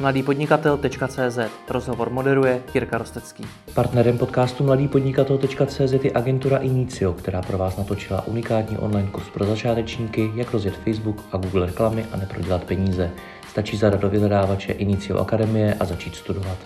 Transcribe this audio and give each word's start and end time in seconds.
mladýpodnikatel.cz 0.00 1.38
Rozhovor 1.68 2.10
moderuje 2.10 2.62
Jirka 2.74 2.98
Rostecký. 2.98 3.44
Partnerem 3.74 4.18
podcastu 4.18 4.64
mladýpodnikatel.cz 4.64 6.04
je 6.04 6.12
agentura 6.14 6.58
Inicio, 6.58 7.12
která 7.12 7.42
pro 7.42 7.58
vás 7.58 7.76
natočila 7.76 8.26
unikátní 8.26 8.78
online 8.78 9.08
kurz 9.12 9.28
pro 9.30 9.44
začátečníky, 9.44 10.30
jak 10.34 10.52
rozjet 10.52 10.76
Facebook 10.76 11.24
a 11.32 11.36
Google 11.36 11.66
reklamy 11.66 12.04
a 12.12 12.16
neprodělat 12.16 12.64
peníze. 12.64 13.10
Stačí 13.48 13.76
zadat 13.76 14.00
do 14.00 14.08
vyhledávače 14.08 14.72
Inicio 14.72 15.18
Akademie 15.18 15.74
a 15.80 15.84
začít 15.84 16.14
studovat. 16.14 16.58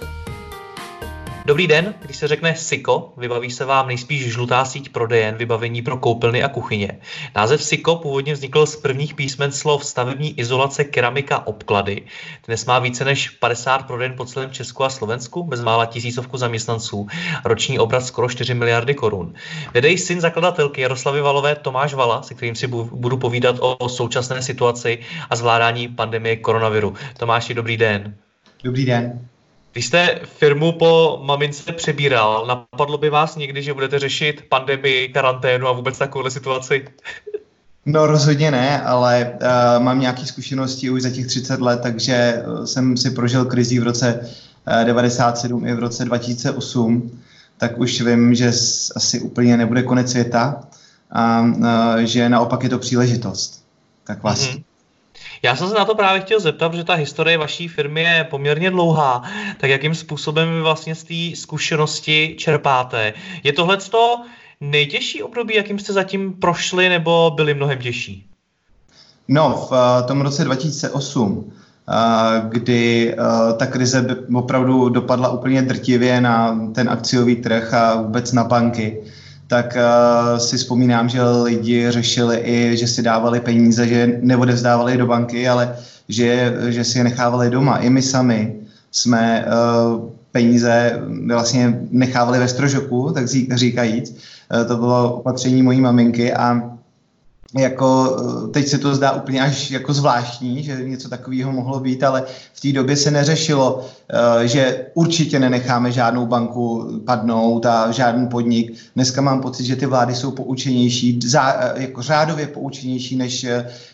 Dobrý 1.45 1.67
den, 1.67 1.95
když 2.03 2.17
se 2.17 2.29
řekne 2.29 2.57
SIKO, 2.57 3.13
vybaví 3.17 3.51
se 3.51 3.65
vám 3.65 3.87
nejspíš 3.87 4.33
žlutá 4.33 4.65
síť 4.65 4.89
prodejen 4.89 5.35
vybavení 5.35 5.83
pro 5.83 5.97
koupelny 5.97 6.43
a 6.43 6.49
kuchyně. 6.49 6.99
Název 7.37 7.63
SIKO 7.63 7.97
původně 7.97 8.33
vznikl 8.33 8.67
z 8.67 8.77
prvních 8.77 9.15
písmen 9.15 9.53
slov 9.53 9.85
stavební 9.85 10.39
izolace, 10.39 10.85
keramika, 10.85 11.47
obklady. 11.47 12.03
Dnes 12.47 12.67
má 12.67 12.79
více 12.79 13.05
než 13.05 13.31
50 13.31 13.87
prodejen 13.87 14.15
po 14.17 14.25
celém 14.25 14.51
Česku 14.51 14.85
a 14.85 14.91
Slovensku, 14.91 15.43
bezmála 15.43 15.87
tisícovku 15.87 16.37
zaměstnanců, 16.37 17.07
roční 17.45 17.79
obrat 17.79 18.07
skoro 18.07 18.29
4 18.29 18.55
miliardy 18.55 18.95
korun. 18.95 19.35
Vede 19.75 19.99
syn 19.99 20.21
zakladatelky 20.21 20.81
Jaroslavy 20.81 21.21
Valové 21.21 21.55
Tomáš 21.55 21.95
Vala, 21.95 22.23
se 22.23 22.35
kterým 22.35 22.55
si 22.55 22.67
budu 22.67 23.17
povídat 23.17 23.57
o 23.61 23.89
současné 23.89 24.43
situaci 24.43 24.99
a 25.31 25.37
zvládání 25.37 25.89
pandemie 25.89 26.37
koronaviru. 26.37 26.95
Tomáši, 27.19 27.55
dobrý 27.55 27.77
den. 27.77 28.15
Dobrý 28.65 28.85
den. 28.85 29.32
Když 29.73 29.87
jste 29.87 30.21
firmu 30.25 30.73
po 30.73 31.21
mamince 31.23 31.73
přebíral, 31.73 32.47
napadlo 32.47 32.99
by 32.99 33.11
vás 33.11 33.37
někdy, 33.37 33.63
že 33.63 33.75
budete 33.75 33.99
řešit 33.99 34.45
pandemii, 34.49 35.09
karanténu 35.09 35.69
a 35.69 35.73
vůbec 35.73 35.99
takovou 35.99 36.31
situaci? 36.31 36.85
No 37.87 38.07
rozhodně 38.07 38.51
ne, 38.51 38.83
ale 38.83 39.33
uh, 39.33 39.83
mám 39.83 40.01
nějaké 40.01 40.27
zkušenosti 40.27 40.91
už 40.91 41.03
za 41.03 41.11
těch 41.11 41.27
30 41.27 41.61
let, 41.61 41.81
takže 41.83 42.15
eh, 42.15 42.67
jsem 42.67 42.97
si 42.97 43.11
prožil 43.11 43.45
krizi 43.45 43.79
v 43.79 43.83
roce 43.83 44.21
uh, 44.81 44.85
97 44.85 45.67
i 45.67 45.75
v 45.75 45.79
roce 45.79 46.05
2008, 46.05 47.21
tak 47.59 47.79
už 47.79 48.01
vím, 48.01 48.35
že 48.35 48.49
asi 48.97 49.21
úplně 49.21 49.57
nebude 49.57 49.83
konec 49.83 50.11
světa 50.11 50.61
a 51.11 51.41
uh, 51.41 51.97
že 51.99 52.29
naopak 52.29 52.63
je 52.63 52.69
to 52.69 52.79
příležitost. 52.79 53.65
Tak 54.05 54.23
vlastně. 54.23 54.59
Mm-hmm. 54.59 54.72
Já 55.45 55.57
jsem 55.57 55.69
se 55.69 55.75
na 55.75 55.85
to 55.85 55.95
právě 55.95 56.21
chtěl 56.21 56.41
zeptat, 56.41 56.75
že 56.75 56.85
ta 56.85 56.95
historie 56.95 57.39
vaší 57.39 57.69
firmy 57.69 58.03
je 58.03 58.27
poměrně 58.31 58.71
dlouhá. 58.71 59.23
Tak 59.61 59.71
jakým 59.71 59.95
způsobem 59.95 60.55
vy 60.55 60.61
vlastně 60.61 60.95
z 60.95 61.05
té 61.05 61.37
zkušenosti 61.37 62.35
čerpáte? 62.39 63.13
Je 63.43 63.53
tohle 63.53 63.77
to 63.77 64.21
nejtěžší 64.61 65.23
období, 65.23 65.55
jakým 65.55 65.79
jste 65.79 65.93
zatím 65.93 66.33
prošli, 66.33 66.89
nebo 66.89 67.33
byly 67.35 67.55
mnohem 67.55 67.79
těžší? 67.79 68.27
No, 69.29 69.67
v 69.69 69.73
uh, 69.73 70.07
tom 70.07 70.21
roce 70.21 70.45
2008, 70.45 71.37
uh, 71.39 71.45
kdy 72.49 73.15
uh, 73.19 73.53
ta 73.57 73.67
krize 73.67 74.07
opravdu 74.35 74.89
dopadla 74.89 75.31
úplně 75.31 75.63
drtivě 75.63 76.21
na 76.21 76.59
ten 76.75 76.89
akciový 76.89 77.37
trh 77.37 77.75
a 77.75 78.03
vůbec 78.03 78.33
na 78.33 78.45
banky, 78.45 79.03
tak 79.53 79.77
uh, 79.77 80.39
si 80.39 80.57
vzpomínám, 80.57 81.09
že 81.09 81.23
lidi 81.23 81.91
řešili 81.91 82.41
i, 82.45 82.77
že 82.77 82.87
si 82.87 83.03
dávali 83.03 83.41
peníze, 83.41 83.89
že 83.89 84.19
neodevzdávali 84.25 84.97
do 84.97 85.07
banky, 85.07 85.49
ale 85.49 85.77
že, 86.09 86.57
že 86.73 86.85
si 86.85 86.99
je 86.99 87.05
nechávali 87.05 87.51
doma. 87.51 87.77
I 87.77 87.91
my 87.91 88.03
sami 88.03 88.57
jsme 88.91 89.45
uh, 89.45 90.09
peníze 90.33 91.01
vlastně 91.29 91.81
nechávali 91.91 92.39
ve 92.39 92.49
strožoku, 92.49 93.13
tak 93.13 93.29
říkajíc. 93.55 94.11
Uh, 94.11 94.65
to 94.65 94.77
bylo 94.77 95.15
opatření 95.15 95.63
mojí 95.63 95.81
maminky 95.81 96.33
a 96.33 96.73
jako 97.59 98.17
eh, 98.19 98.49
teď 98.49 98.69
se 98.69 98.79
to 98.79 98.95
zdá 98.95 99.13
úplně 99.13 99.43
až 99.43 99.71
jako 99.71 99.93
zvláštní, 99.93 100.63
že 100.63 100.85
něco 100.85 101.09
takového 101.09 101.53
mohlo 101.53 101.81
být, 101.81 102.03
ale 102.03 102.25
v 102.53 102.61
té 102.61 102.73
době 102.73 102.97
se 102.97 103.11
neřešilo, 103.11 103.89
eh, 104.43 104.49
že 104.49 104.87
určitě 104.95 105.39
nenecháme 105.39 105.93
žádnou 105.93 106.27
banku 106.27 106.91
padnout 107.07 107.67
a 107.67 107.91
žádný 107.91 108.27
podnik. 108.27 108.75
Dneska 108.95 109.21
mám 109.21 109.41
pocit, 109.41 109.65
že 109.65 109.77
ty 109.77 109.87
vlády 109.87 110.15
jsou 110.15 110.31
poučenější, 110.31 111.21
eh, 111.37 111.83
jako 111.83 112.03
řádově 112.03 112.47
poučenější 112.47 113.17
než 113.17 113.47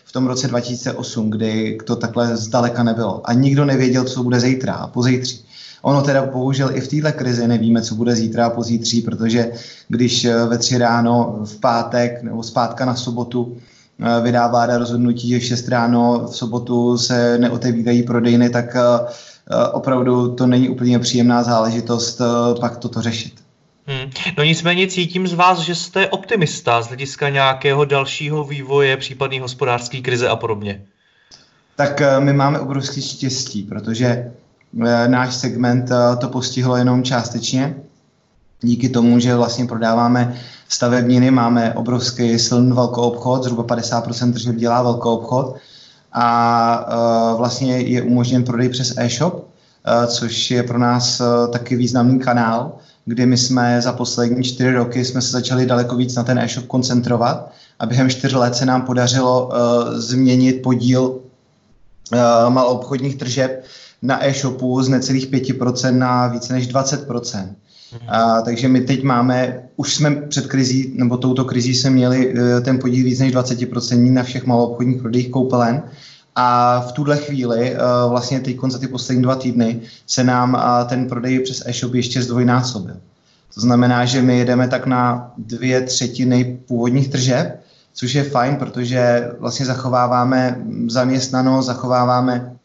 v 0.05 0.11
tom 0.11 0.27
roce 0.27 0.47
2008, 0.47 1.29
kdy 1.29 1.77
to 1.85 1.95
takhle 1.95 2.37
zdaleka 2.37 2.83
nebylo. 2.83 3.21
A 3.23 3.33
nikdo 3.33 3.65
nevěděl, 3.65 4.03
co 4.03 4.23
bude 4.23 4.39
zítra 4.39 4.73
a 4.73 4.87
pozítří. 4.87 5.48
Ono 5.81 6.01
teda 6.01 6.25
bohužel 6.25 6.77
i 6.77 6.81
v 6.81 6.87
této 6.87 7.17
krizi 7.17 7.47
nevíme, 7.47 7.81
co 7.81 7.95
bude 7.95 8.15
zítra 8.15 8.45
a 8.45 8.49
pozítří, 8.49 9.01
protože 9.01 9.51
když 9.87 10.25
eh, 10.25 10.45
ve 10.45 10.57
tři 10.57 10.77
ráno 10.77 11.39
v 11.45 11.59
pátek 11.59 12.23
nebo 12.23 12.43
zpátka 12.43 12.85
na 12.85 12.95
sobotu 12.95 13.57
eh, 13.99 14.21
vydá 14.21 14.47
vláda 14.47 14.77
rozhodnutí, 14.77 15.29
že 15.29 15.39
v 15.39 15.43
6 15.43 15.67
ráno 15.67 16.27
v 16.31 16.35
sobotu 16.35 16.97
se 16.97 17.37
neotevírají 17.37 18.03
prodejny, 18.03 18.49
tak 18.49 18.75
eh, 18.75 18.81
opravdu 19.71 20.35
to 20.35 20.47
není 20.47 20.69
úplně 20.69 20.99
příjemná 20.99 21.43
záležitost 21.43 22.21
pak 22.59 22.77
toto 22.77 23.01
řešit. 23.01 23.33
Hmm. 23.87 24.11
No 24.37 24.43
nicméně 24.43 24.87
cítím 24.87 25.27
z 25.27 25.33
vás, 25.33 25.59
že 25.59 25.75
jste 25.75 26.07
optimista 26.07 26.81
z 26.81 26.87
hlediska 26.87 27.29
nějakého 27.29 27.85
dalšího 27.85 28.43
vývoje, 28.43 28.97
případné 28.97 29.41
hospodářské 29.41 30.01
krize 30.01 30.29
a 30.29 30.35
podobně. 30.35 30.81
Tak 31.75 32.01
my 32.19 32.33
máme 32.33 32.59
obrovský 32.59 33.01
štěstí, 33.01 33.63
protože 33.63 34.31
náš 35.07 35.35
segment 35.35 35.91
eh, 35.91 36.15
to 36.15 36.27
postihlo 36.27 36.77
jenom 36.77 37.03
částečně. 37.03 37.75
Díky 38.61 38.89
tomu, 38.89 39.19
že 39.19 39.35
vlastně 39.35 39.65
prodáváme 39.65 40.35
stavebniny, 40.69 41.31
máme 41.31 41.73
obrovský 41.73 42.39
silný 42.39 42.71
velkou 42.71 43.01
obchod, 43.01 43.43
zhruba 43.43 43.63
50% 43.63 44.33
tržeb 44.33 44.55
dělá 44.55 44.83
velkou 44.83 45.15
obchod 45.15 45.55
a 46.13 46.85
uh, 47.31 47.37
vlastně 47.37 47.79
je 47.79 48.01
umožněn 48.01 48.43
prodej 48.43 48.69
přes 48.69 48.93
e-shop, 48.97 49.47
což 50.07 50.51
je 50.51 50.63
pro 50.63 50.79
nás 50.79 51.21
taky 51.51 51.75
významný 51.75 52.19
kanál, 52.19 52.71
kdy 53.05 53.25
my 53.25 53.37
jsme 53.37 53.81
za 53.81 53.93
poslední 53.93 54.43
čtyři 54.43 54.73
roky 54.73 55.05
jsme 55.05 55.21
se 55.21 55.31
začali 55.31 55.65
daleko 55.65 55.95
víc 55.95 56.15
na 56.15 56.23
ten 56.23 56.39
e-shop 56.39 56.67
koncentrovat 56.67 57.51
a 57.79 57.85
během 57.85 58.09
čtyř 58.09 58.33
let 58.33 58.55
se 58.55 58.65
nám 58.65 58.81
podařilo 58.81 59.47
uh, 59.47 59.53
změnit 59.93 60.61
podíl 60.61 61.01
uh, 61.01 61.19
maloobchodních 62.49 63.15
tržeb 63.15 63.63
na 64.01 64.25
e-shopu 64.25 64.83
z 64.83 64.89
necelých 64.89 65.31
5% 65.31 65.97
na 65.97 66.27
více 66.27 66.53
než 66.53 66.69
20%. 66.69 67.47
Mhm. 67.91 68.09
A, 68.09 68.41
takže 68.41 68.67
my 68.67 68.81
teď 68.81 69.03
máme, 69.03 69.63
už 69.75 69.95
jsme 69.95 70.15
před 70.15 70.47
krizí, 70.47 70.91
nebo 70.95 71.17
touto 71.17 71.45
krizí 71.45 71.75
jsme 71.75 71.89
měli 71.89 72.33
uh, 72.33 72.39
ten 72.61 72.79
podíl 72.79 73.05
víc 73.05 73.19
než 73.19 73.33
20% 73.35 74.13
na 74.13 74.23
všech 74.23 74.45
maloobchodních 74.45 75.01
prodejích 75.01 75.29
koupelen. 75.29 75.83
A 76.35 76.79
v 76.79 76.91
tuhle 76.91 77.17
chvíli, 77.17 77.71
uh, 77.71 78.11
vlastně 78.11 78.39
teď 78.39 78.57
za 78.67 78.79
ty 78.79 78.87
poslední 78.87 79.23
dva 79.23 79.35
týdny, 79.35 79.81
se 80.07 80.23
nám 80.23 80.53
uh, 80.53 80.89
ten 80.89 81.07
prodej 81.07 81.39
přes 81.39 81.63
e-shop 81.65 81.93
ještě 81.93 82.23
zdvojnásobil. 82.23 82.95
To 83.53 83.61
znamená, 83.61 84.05
že 84.05 84.21
my 84.21 84.37
jedeme 84.37 84.67
tak 84.67 84.85
na 84.85 85.31
dvě 85.37 85.81
třetiny 85.81 86.59
původních 86.67 87.07
tržeb, 87.07 87.59
což 87.93 88.13
je 88.13 88.23
fajn, 88.23 88.55
protože 88.55 89.31
vlastně 89.39 89.65
zachováváme 89.65 90.61
zaměstnanost, 90.87 91.65
zachováváme 91.65 92.58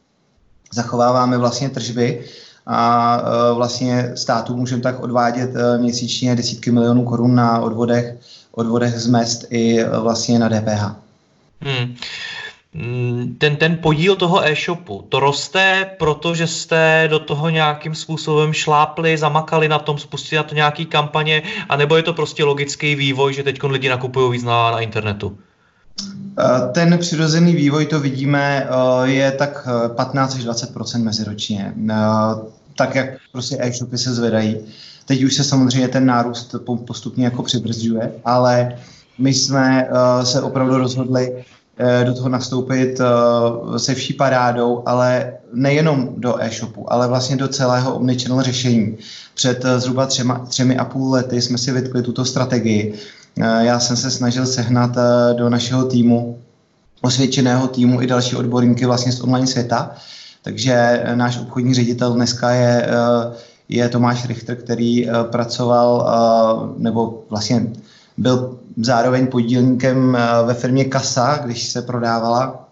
zachováváme 0.75 1.39
vlastně 1.39 1.71
tržby 1.71 2.25
a 2.67 3.19
e, 3.19 3.55
vlastně 3.55 4.13
státu 4.15 4.57
můžeme 4.57 4.83
tak 4.83 5.01
odvádět 5.01 5.51
e, 5.57 5.79
měsíčně 5.79 6.37
desítky 6.37 6.71
milionů 6.71 7.05
korun 7.05 7.35
na 7.35 7.61
odvodech, 7.61 8.17
odvodech 8.53 8.95
z 8.95 9.07
mest 9.07 9.45
i 9.51 9.81
e, 9.81 9.99
vlastně 10.01 10.39
na 10.39 10.49
DPH. 10.49 10.95
Hmm. 11.61 11.95
Mm, 12.75 13.37
ten, 13.39 13.57
ten 13.57 13.77
podíl 13.77 14.17
toho 14.17 14.47
e-shopu, 14.47 15.07
to 15.09 15.21
roste, 15.21 15.91
protože 15.99 16.47
jste 16.47 17.07
do 17.11 17.19
toho 17.19 17.49
nějakým 17.49 17.95
způsobem 17.95 18.53
šlápli, 18.53 19.19
zamakali 19.19 19.69
na 19.69 19.79
tom, 19.79 19.99
spustili 19.99 20.37
na 20.37 20.43
to 20.43 20.55
nějaký 20.55 20.87
kampaně, 20.87 21.43
anebo 21.69 21.97
je 21.97 22.03
to 22.03 22.13
prostě 22.13 22.45
logický 22.45 22.95
vývoj, 22.95 23.35
že 23.35 23.43
teď 23.43 23.63
lidi 23.63 23.89
nakupují 23.89 24.33
víc 24.33 24.43
na, 24.43 24.71
na 24.71 24.81
internetu? 24.81 25.39
Eh, 26.39 26.73
ten 26.73 26.99
přirozený 26.99 27.53
vývoj, 27.53 27.87
to 27.87 28.01
vidíme, 28.01 28.69
eh, 28.69 29.09
je 29.09 29.33
tak 29.33 29.69
15 29.97 30.35
eh, 30.35 30.39
až 30.39 30.45
20% 30.45 31.05
meziročně. 31.05 31.75
Tak, 32.77 32.95
jak 32.95 33.07
prostě 33.33 33.57
e-shopy 33.61 33.99
se 33.99 34.15
zvedají. 34.15 34.57
Teď 35.07 35.25
už 35.25 35.35
se 35.35 35.45
samozřejmě 35.45 35.89
ten 35.89 36.07
nárůst 36.07 36.55
postupně 36.87 37.25
jako 37.25 37.43
přibrzďuje, 37.43 38.13
ale 38.25 38.77
my 39.19 39.35
jsme 39.35 39.89
se 40.23 40.43
opravdu 40.43 40.79
rozhodli 40.79 41.45
do 42.05 42.15
toho 42.15 42.29
nastoupit 42.29 43.01
se 43.77 43.95
vší 43.95 44.13
parádou, 44.13 44.83
ale 44.87 45.33
nejenom 45.53 46.09
do 46.17 46.43
e-shopu, 46.43 46.93
ale 46.93 47.09
vlastně 47.09 47.37
do 47.37 47.49
celého 47.49 47.95
omnichannel 47.95 48.43
řešení. 48.43 48.97
Před 49.35 49.65
zhruba 49.77 50.07
třema, 50.07 50.39
třemi 50.39 50.77
a 50.77 50.85
půl 50.85 51.13
lety 51.13 51.43
jsme 51.43 51.59
si 51.59 51.73
vytkli 51.73 52.03
tuto 52.03 52.25
strategii 52.25 52.95
já 53.37 53.81
jsem 53.81 53.97
se 53.97 54.11
snažil 54.11 54.47
sehnat 54.47 54.91
eh, 54.97 55.35
do 55.35 55.49
našeho 55.51 55.85
týmu, 55.85 56.39
osvědčeného 57.03 57.69
týmu 57.69 58.03
i 58.03 58.07
další 58.07 58.37
odborníky 58.37 58.87
vlastně 58.87 59.13
z 59.13 59.21
online 59.21 59.47
světa. 59.47 59.91
Takže 60.43 60.73
eh, 60.73 61.17
náš 61.17 61.39
obchodní 61.39 61.75
ředitel 61.75 62.13
dneska 62.13 62.51
je, 62.51 62.89
je 63.69 63.89
Tomáš 63.89 64.25
Richter, 64.25 64.57
který 64.57 65.09
pracoval 65.31 66.75
nebo 66.77 67.25
vlastně 67.31 67.67
byl 68.17 68.59
zároveň 68.77 69.27
podílníkem 69.27 70.19
ve 70.45 70.55
firmě 70.55 70.85
Kasa, 70.85 71.39
když 71.45 71.69
se 71.69 71.83
prodávala 71.83 72.65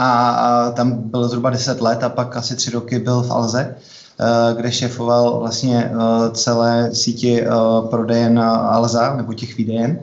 a, 0.00 0.70
tam 0.70 0.92
byl 0.92 1.28
zhruba 1.28 1.50
10 1.50 1.80
let 1.80 2.04
a 2.04 2.08
pak 2.08 2.36
asi 2.36 2.56
tři 2.56 2.70
roky 2.70 2.98
byl 2.98 3.22
v 3.22 3.30
Alze, 3.30 3.74
kde 4.56 4.72
šéfoval 4.72 5.38
vlastně 5.40 5.90
uh, 5.94 6.32
celé 6.32 6.94
síti 6.94 7.42
uh, 7.42 7.88
prodejen 7.88 8.38
Alza 8.38 9.16
nebo 9.16 9.34
těch 9.34 9.56
výdejen. 9.56 9.98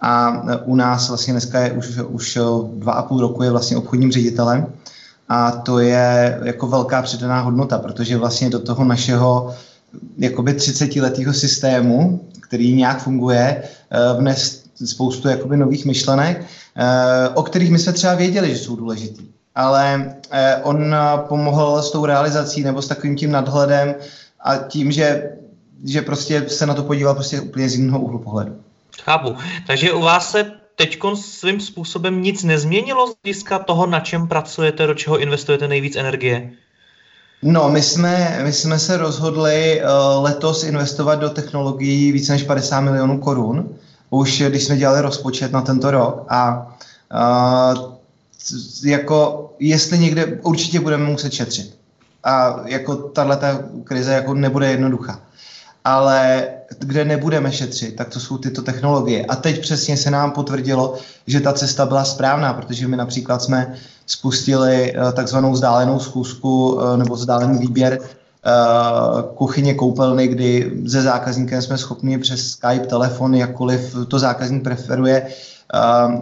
A 0.00 0.42
u 0.64 0.74
nás 0.74 1.08
vlastně 1.08 1.32
dneska 1.32 1.60
je 1.60 1.72
už, 1.72 1.98
už 2.08 2.38
dva 2.74 2.92
a 2.92 3.02
půl 3.02 3.20
roku 3.20 3.42
je 3.42 3.50
vlastně 3.50 3.76
obchodním 3.76 4.12
ředitelem 4.12 4.66
a 5.28 5.50
to 5.50 5.78
je 5.78 6.40
jako 6.42 6.66
velká 6.66 7.02
přidaná 7.02 7.40
hodnota, 7.40 7.78
protože 7.78 8.16
vlastně 8.16 8.50
do 8.50 8.58
toho 8.58 8.84
našeho 8.84 9.54
jakoby 10.18 10.54
30 10.54 10.96
letého 10.96 11.32
systému, 11.32 12.20
který 12.40 12.74
nějak 12.74 13.02
funguje, 13.02 13.62
vnes 14.18 14.64
spoustu 14.84 15.28
jakoby 15.28 15.56
nových 15.56 15.84
myšlenek, 15.84 16.44
o 17.34 17.42
kterých 17.42 17.70
my 17.70 17.78
jsme 17.78 17.92
třeba 17.92 18.14
věděli, 18.14 18.50
že 18.50 18.58
jsou 18.58 18.76
důležitý 18.76 19.35
ale 19.56 20.14
eh, 20.30 20.56
on 20.62 20.94
eh, 20.94 20.98
pomohl 21.28 21.82
s 21.82 21.90
tou 21.90 22.06
realizací 22.06 22.62
nebo 22.62 22.82
s 22.82 22.88
takovým 22.88 23.16
tím 23.16 23.30
nadhledem 23.32 23.94
a 24.40 24.56
tím, 24.56 24.92
že, 24.92 25.30
že 25.84 26.02
prostě 26.02 26.48
se 26.48 26.66
na 26.66 26.74
to 26.74 26.82
podíval 26.82 27.14
prostě 27.14 27.40
úplně 27.40 27.68
z 27.68 27.74
jiného 27.74 28.00
úhlu 28.00 28.18
pohledu. 28.18 28.56
Chápu. 29.02 29.36
Takže 29.66 29.92
u 29.92 30.00
vás 30.00 30.30
se 30.30 30.52
teď 30.76 30.98
svým 31.14 31.60
způsobem 31.60 32.22
nic 32.22 32.44
nezměnilo 32.44 33.06
z 33.06 33.14
hlediska 33.22 33.58
toho, 33.58 33.86
na 33.86 34.00
čem 34.00 34.28
pracujete, 34.28 34.86
do 34.86 34.94
čeho 34.94 35.18
investujete 35.18 35.68
nejvíc 35.68 35.96
energie? 35.96 36.50
No, 37.42 37.68
my 37.68 37.82
jsme, 37.82 38.40
my 38.42 38.52
jsme 38.52 38.78
se 38.78 38.96
rozhodli 38.96 39.82
uh, 39.82 40.24
letos 40.24 40.64
investovat 40.64 41.14
do 41.14 41.30
technologií 41.30 42.12
více 42.12 42.32
než 42.32 42.42
50 42.42 42.80
milionů 42.80 43.18
korun, 43.18 43.68
už 44.10 44.42
když 44.42 44.64
jsme 44.64 44.76
dělali 44.76 45.00
rozpočet 45.00 45.52
na 45.52 45.60
tento 45.60 45.90
rok 45.90 46.24
a 46.28 46.66
uh, 47.14 47.95
jako 48.84 49.50
jestli 49.58 49.98
někde 49.98 50.26
určitě 50.26 50.80
budeme 50.80 51.04
muset 51.04 51.32
šetřit. 51.32 51.76
A 52.24 52.62
jako 52.66 52.94
tahle 52.94 53.38
krize 53.84 54.12
jako 54.12 54.34
nebude 54.34 54.70
jednoduchá. 54.70 55.20
Ale 55.84 56.48
kde 56.78 57.04
nebudeme 57.04 57.52
šetřit, 57.52 57.96
tak 57.96 58.08
to 58.08 58.20
jsou 58.20 58.38
tyto 58.38 58.62
technologie. 58.62 59.26
A 59.26 59.36
teď 59.36 59.60
přesně 59.60 59.96
se 59.96 60.10
nám 60.10 60.32
potvrdilo, 60.32 60.94
že 61.26 61.40
ta 61.40 61.52
cesta 61.52 61.86
byla 61.86 62.04
správná, 62.04 62.52
protože 62.52 62.88
my 62.88 62.96
například 62.96 63.42
jsme 63.42 63.74
spustili 64.06 64.92
eh, 64.92 65.12
takzvanou 65.12 65.52
vzdálenou 65.52 66.00
schůzku 66.00 66.80
eh, 66.80 66.96
nebo 66.96 67.14
vzdálený 67.14 67.58
výběr 67.58 67.98
eh, 68.00 68.50
kuchyně 69.34 69.74
koupelny, 69.74 70.28
kdy 70.28 70.72
se 70.88 71.02
zákazníkem 71.02 71.62
jsme 71.62 71.78
schopni 71.78 72.18
přes 72.18 72.50
Skype, 72.50 72.86
telefon, 72.86 73.34
jakkoliv 73.34 73.96
to 74.08 74.18
zákazník 74.18 74.62
preferuje, 74.62 75.26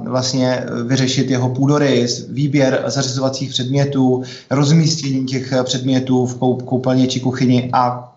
vlastně 0.04 0.66
vyřešit 0.84 1.30
jeho 1.30 1.48
půdorys, 1.48 2.26
výběr 2.28 2.82
zařizovacích 2.86 3.50
předmětů, 3.50 4.22
rozmístění 4.50 5.24
těch 5.24 5.52
předmětů 5.64 6.26
v 6.26 6.38
koupelně 6.64 7.06
či 7.06 7.20
kuchyni 7.20 7.70
a 7.72 8.14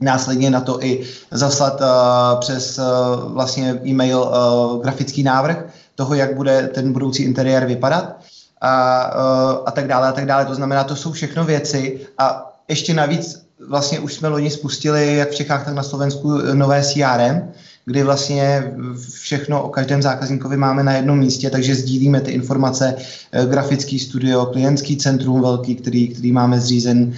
následně 0.00 0.50
na 0.50 0.60
to 0.60 0.84
i 0.84 1.04
zaslat 1.30 1.80
uh, 1.80 2.40
přes 2.40 2.78
uh, 2.78 3.32
vlastně 3.32 3.80
e-mail 3.86 4.20
uh, 4.20 4.82
grafický 4.82 5.22
návrh 5.22 5.64
toho, 5.94 6.14
jak 6.14 6.36
bude 6.36 6.70
ten 6.74 6.92
budoucí 6.92 7.22
interiér 7.22 7.66
vypadat 7.66 8.16
a, 8.60 9.02
a 9.66 9.70
tak 9.70 9.86
dále 9.86 10.08
a 10.08 10.12
tak 10.12 10.26
dále. 10.26 10.44
To 10.44 10.54
znamená, 10.54 10.84
to 10.84 10.96
jsou 10.96 11.12
všechno 11.12 11.44
věci 11.44 12.00
a 12.18 12.52
ještě 12.68 12.94
navíc 12.94 13.46
vlastně 13.68 14.00
už 14.00 14.14
jsme 14.14 14.28
loni 14.28 14.50
spustili 14.50 15.16
jak 15.16 15.30
v 15.30 15.34
Čechách, 15.34 15.64
tak 15.64 15.74
na 15.74 15.82
Slovensku 15.82 16.38
nové 16.54 16.82
CRM, 16.82 17.52
kdy 17.84 18.02
vlastně 18.02 18.72
všechno 19.12 19.62
o 19.62 19.68
každém 19.68 20.02
zákazníkovi 20.02 20.56
máme 20.56 20.82
na 20.82 20.92
jednom 20.92 21.18
místě, 21.18 21.50
takže 21.50 21.74
sdílíme 21.74 22.20
ty 22.20 22.30
informace, 22.30 22.94
eh, 23.32 23.46
grafický 23.46 23.98
studio, 23.98 24.46
klientský 24.46 24.96
centrum 24.96 25.40
velký, 25.40 25.74
který, 25.74 26.08
který 26.08 26.32
máme 26.32 26.60
zřízen, 26.60 27.12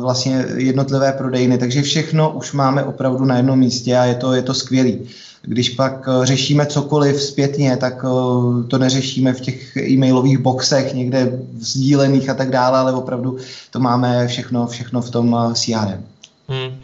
vlastně 0.00 0.46
jednotlivé 0.56 1.12
prodejny, 1.12 1.58
takže 1.58 1.82
všechno 1.82 2.30
už 2.30 2.52
máme 2.52 2.84
opravdu 2.84 3.24
na 3.24 3.36
jednom 3.36 3.58
místě 3.58 3.96
a 3.96 4.04
je 4.04 4.14
to, 4.14 4.32
je 4.32 4.42
to 4.42 4.54
skvělý. 4.54 4.98
Když 5.42 5.70
pak 5.70 6.08
eh, 6.08 6.26
řešíme 6.26 6.66
cokoliv 6.66 7.22
zpětně, 7.22 7.76
tak 7.76 8.04
eh, 8.04 8.68
to 8.68 8.78
neřešíme 8.78 9.32
v 9.32 9.40
těch 9.40 9.76
e-mailových 9.76 10.38
boxech 10.38 10.94
někde 10.94 11.38
sdílených 11.58 12.30
a 12.30 12.34
tak 12.34 12.50
dále, 12.50 12.78
ale 12.78 12.92
opravdu 12.92 13.36
to 13.70 13.80
máme 13.80 14.26
všechno, 14.26 14.66
všechno 14.66 15.02
v 15.02 15.10
tom 15.10 15.36
CRM. 15.54 16.04
Hmm 16.48 16.80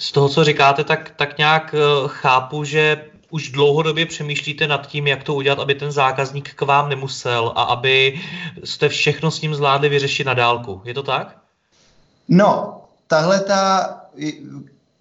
z 0.00 0.12
toho, 0.12 0.28
co 0.28 0.44
říkáte, 0.44 0.84
tak, 0.84 1.12
tak 1.16 1.38
nějak 1.38 1.74
eh, 1.74 1.78
chápu, 2.06 2.64
že 2.64 3.04
už 3.30 3.50
dlouhodobě 3.50 4.06
přemýšlíte 4.06 4.66
nad 4.66 4.86
tím, 4.86 5.06
jak 5.06 5.24
to 5.24 5.34
udělat, 5.34 5.58
aby 5.58 5.74
ten 5.74 5.92
zákazník 5.92 6.54
k 6.54 6.62
vám 6.62 6.88
nemusel 6.88 7.52
a 7.56 7.62
aby 7.62 8.20
jste 8.64 8.88
všechno 8.88 9.30
s 9.30 9.40
ním 9.40 9.54
zvládli 9.54 9.88
vyřešit 9.88 10.26
na 10.26 10.34
dálku. 10.34 10.82
Je 10.84 10.94
to 10.94 11.02
tak? 11.02 11.36
No, 12.28 12.80
tahle 13.06 13.40
ta 13.40 13.90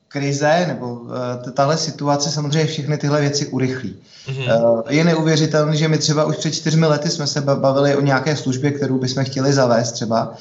krize 0.08 0.66
nebo 0.68 1.02
eh, 1.48 1.52
tahle 1.52 1.78
situace 1.78 2.32
samozřejmě 2.32 2.66
všechny 2.66 2.98
tyhle 2.98 3.22
věci 3.22 3.48
urychlí. 3.48 3.96
Mm-hmm. 4.28 4.84
Je 4.90 5.04
neuvěřitelné, 5.04 5.76
že 5.76 5.88
my 5.88 5.98
třeba 5.98 6.26
už 6.26 6.38
před 6.38 6.54
čtyřmi 6.54 6.86
lety 6.86 7.10
jsme 7.10 7.28
se 7.28 7.42
bavili 7.42 7.96
o 7.96 8.02
nějaké 8.02 8.36
službě, 8.36 8.72
kterou 8.72 9.00
bychom 9.00 9.26
chtěli 9.26 9.54
zavést 9.54 9.92
třeba 9.92 10.34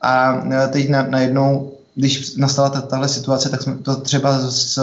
a 0.00 0.42
teď 0.72 0.88
na, 0.88 1.02
najednou 1.02 1.75
když 1.96 2.36
nastala 2.36 2.68
tahle 2.68 3.08
situace, 3.08 3.48
tak 3.48 3.62
jsme 3.62 3.76
to 3.76 3.96
třeba 3.96 4.38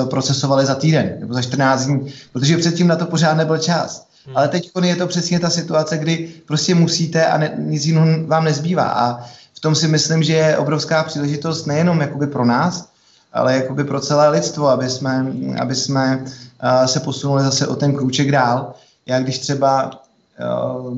procesovali 0.10 0.66
za 0.66 0.76
týden 0.76 1.16
nebo 1.20 1.34
za 1.34 1.42
14 1.42 1.86
dní, 1.86 2.14
protože 2.34 2.58
předtím 2.58 2.88
na 2.88 2.96
to 2.96 3.06
pořád 3.06 3.34
nebyl 3.34 3.58
čas. 3.58 4.08
Hmm. 4.26 4.38
Ale 4.38 4.48
teď 4.48 4.72
je 4.84 4.96
to 4.96 5.08
přesně 5.08 5.40
ta 5.40 5.50
situace, 5.50 5.98
kdy 5.98 6.32
prostě 6.46 6.76
musíte 6.76 7.26
a 7.26 7.38
ne, 7.38 7.54
nic 7.58 7.86
jiného 7.86 8.28
vám 8.28 8.44
nezbývá. 8.44 8.84
A 8.84 9.24
v 9.54 9.60
tom 9.60 9.76
si 9.76 9.88
myslím, 9.88 10.24
že 10.24 10.34
je 10.34 10.58
obrovská 10.58 11.04
příležitost 11.04 11.66
nejenom 11.66 12.02
jakoby 12.02 12.28
pro 12.28 12.46
nás, 12.46 12.90
ale 13.34 13.56
jakoby 13.56 13.84
pro 13.84 14.02
celé 14.02 14.30
lidstvo, 14.30 14.68
aby 14.68 14.90
jsme, 14.90 15.26
aby 15.60 15.76
jsme 15.76 16.24
uh, 16.24 16.86
se 16.86 17.00
posunuli 17.00 17.44
zase 17.44 17.68
o 17.68 17.76
ten 17.76 17.96
krůček 17.96 18.32
dál. 18.32 18.74
Já 19.06 19.20
když 19.20 19.40
třeba 19.40 19.92
uh, 19.92 20.94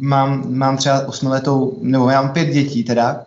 mám, 0.00 0.44
mám 0.48 0.76
třeba 0.76 1.08
osmiletou, 1.08 1.78
nebo 1.80 2.10
já 2.10 2.22
mám 2.22 2.32
pět 2.32 2.46
dětí 2.46 2.84
teda, 2.84 3.24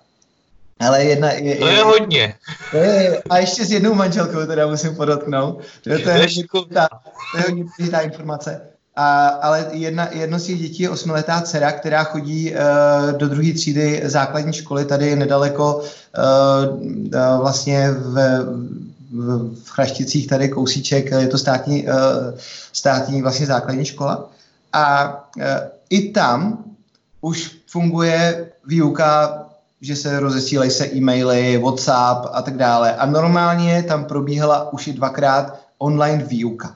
ale 0.79 1.03
jedna 1.03 1.31
je, 1.31 1.55
to 1.55 1.67
je, 1.67 1.73
je 1.73 1.83
hodně. 1.83 2.33
To 2.71 2.77
je, 2.77 3.21
a 3.29 3.37
ještě 3.37 3.65
s 3.65 3.71
jednou 3.71 3.93
manželkou 3.93 4.45
teda 4.45 4.67
musím 4.67 4.95
podotknout. 4.95 5.61
To 5.83 5.89
je, 5.89 5.99
to 5.99 6.09
je, 6.09 6.15
hodně, 6.17 6.43
ta, 6.73 6.89
to 7.31 7.37
je 7.37 7.43
hodně 7.43 7.63
důležitá 7.63 7.99
informace. 7.99 8.61
A, 8.95 9.27
ale 9.27 9.65
jedna, 9.71 10.09
jedno 10.11 10.39
z 10.39 10.43
těch 10.43 10.59
dětí 10.59 10.83
je 10.83 10.89
osmiletá 10.89 11.41
dcera, 11.41 11.71
která 11.71 12.03
chodí 12.03 12.51
uh, 12.51 13.11
do 13.11 13.29
druhé 13.29 13.53
třídy 13.53 14.01
základní 14.05 14.53
školy 14.53 14.85
tady 14.85 15.15
nedaleko 15.15 15.75
uh, 15.75 15.83
uh, 16.79 17.41
vlastně 17.41 17.91
v, 17.91 18.15
v, 19.11 19.55
v 19.63 19.69
Chrašticích 19.69 20.27
tady 20.27 20.49
kousíček, 20.49 21.11
je 21.11 21.27
to 21.27 21.37
státní, 21.37 21.87
uh, 21.87 21.93
státní 22.73 23.21
vlastně 23.21 23.45
základní 23.45 23.85
škola. 23.85 24.29
A 24.73 25.13
uh, 25.37 25.43
i 25.89 26.11
tam 26.11 26.63
už 27.21 27.51
funguje 27.67 28.51
výuka 28.67 29.42
že 29.83 29.95
se 29.95 30.19
rozesílají 30.19 30.71
se 30.71 30.87
e-maily, 30.95 31.57
WhatsApp 31.57 32.25
a 32.31 32.41
tak 32.41 32.57
dále. 32.57 32.95
A 32.95 33.05
normálně 33.05 33.83
tam 33.83 34.05
probíhala 34.05 34.73
už 34.73 34.87
i 34.87 34.93
dvakrát 34.93 35.59
online 35.77 36.23
výuka. 36.23 36.75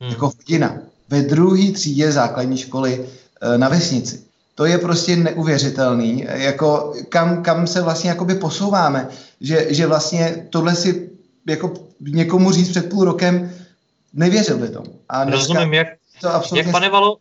Hmm. 0.00 0.10
Jako 0.10 0.32
hodina. 0.38 0.76
Ve 1.08 1.22
druhé 1.22 1.72
třídě 1.72 2.12
základní 2.12 2.58
školy 2.58 3.06
e, 3.40 3.58
na 3.58 3.68
vesnici. 3.68 4.20
To 4.54 4.64
je 4.64 4.78
prostě 4.78 5.16
neuvěřitelný, 5.16 6.26
jako 6.28 6.94
kam, 7.08 7.42
kam 7.42 7.66
se 7.66 7.82
vlastně 7.82 8.10
jakoby 8.10 8.34
posouváme, 8.34 9.08
že, 9.40 9.66
že 9.68 9.86
vlastně 9.86 10.46
tohle 10.50 10.74
si 10.74 11.10
jako 11.46 11.72
někomu 12.00 12.52
říct 12.52 12.68
před 12.68 12.90
půl 12.90 13.04
rokem 13.04 13.52
nevěřil 14.12 14.58
by 14.58 14.68
tomu. 14.68 15.00
A 15.08 15.24
Rozumím, 15.24 15.74
jak, 15.74 15.88
to 16.20 16.34
absolutně... 16.34 16.60
jak 16.60 16.72
pane 16.72 16.90
Valo, 16.90 17.16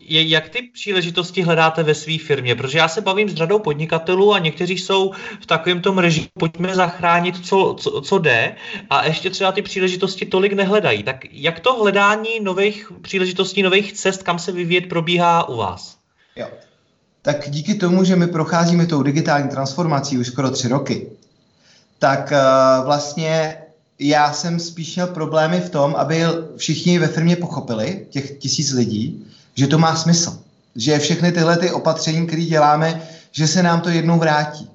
je, 0.00 0.28
jak 0.28 0.48
ty 0.48 0.62
příležitosti 0.62 1.42
hledáte 1.42 1.82
ve 1.82 1.94
své 1.94 2.18
firmě? 2.18 2.54
Protože 2.54 2.78
já 2.78 2.88
se 2.88 3.00
bavím 3.00 3.28
s 3.28 3.34
řadou 3.34 3.58
podnikatelů 3.58 4.34
a 4.34 4.38
někteří 4.38 4.78
jsou 4.78 5.12
v 5.40 5.46
takovém 5.46 5.80
tom 5.80 5.98
režimu, 5.98 6.26
pojďme 6.38 6.74
zachránit, 6.74 7.46
co, 7.46 7.76
co, 7.78 8.00
co 8.00 8.18
jde, 8.18 8.54
a 8.90 9.06
ještě 9.06 9.30
třeba 9.30 9.52
ty 9.52 9.62
příležitosti 9.62 10.26
tolik 10.26 10.52
nehledají. 10.52 11.02
Tak 11.02 11.24
jak 11.32 11.60
to 11.60 11.74
hledání 11.74 12.40
nových 12.42 12.92
příležitostí, 13.02 13.62
nových 13.62 13.92
cest, 13.92 14.22
kam 14.22 14.38
se 14.38 14.52
vyvíjet, 14.52 14.88
probíhá 14.88 15.48
u 15.48 15.56
vás? 15.56 15.96
Jo. 16.36 16.48
Tak 17.22 17.50
díky 17.50 17.74
tomu, 17.74 18.04
že 18.04 18.16
my 18.16 18.26
procházíme 18.26 18.86
tou 18.86 19.02
digitální 19.02 19.48
transformací 19.48 20.18
už 20.18 20.26
skoro 20.26 20.50
tři 20.50 20.68
roky, 20.68 21.06
tak 21.98 22.32
uh, 22.32 22.84
vlastně 22.84 23.56
já 23.98 24.32
jsem 24.32 24.60
spíš 24.60 24.94
měl 24.94 25.06
problémy 25.06 25.60
v 25.60 25.70
tom, 25.70 25.94
aby 25.96 26.22
všichni 26.56 26.98
ve 26.98 27.08
firmě 27.08 27.36
pochopili, 27.36 28.06
těch 28.10 28.38
tisíc 28.38 28.72
lidí, 28.72 29.26
že 29.54 29.66
to 29.66 29.78
má 29.78 29.96
smysl. 29.96 30.38
Že 30.76 30.98
všechny 30.98 31.32
tyhle 31.32 31.56
ty 31.56 31.70
opatření, 31.70 32.26
které 32.26 32.42
děláme, 32.42 33.02
že 33.32 33.46
se 33.46 33.62
nám 33.62 33.80
to 33.80 33.88
jednou 33.88 34.18
vrátí. 34.18 34.70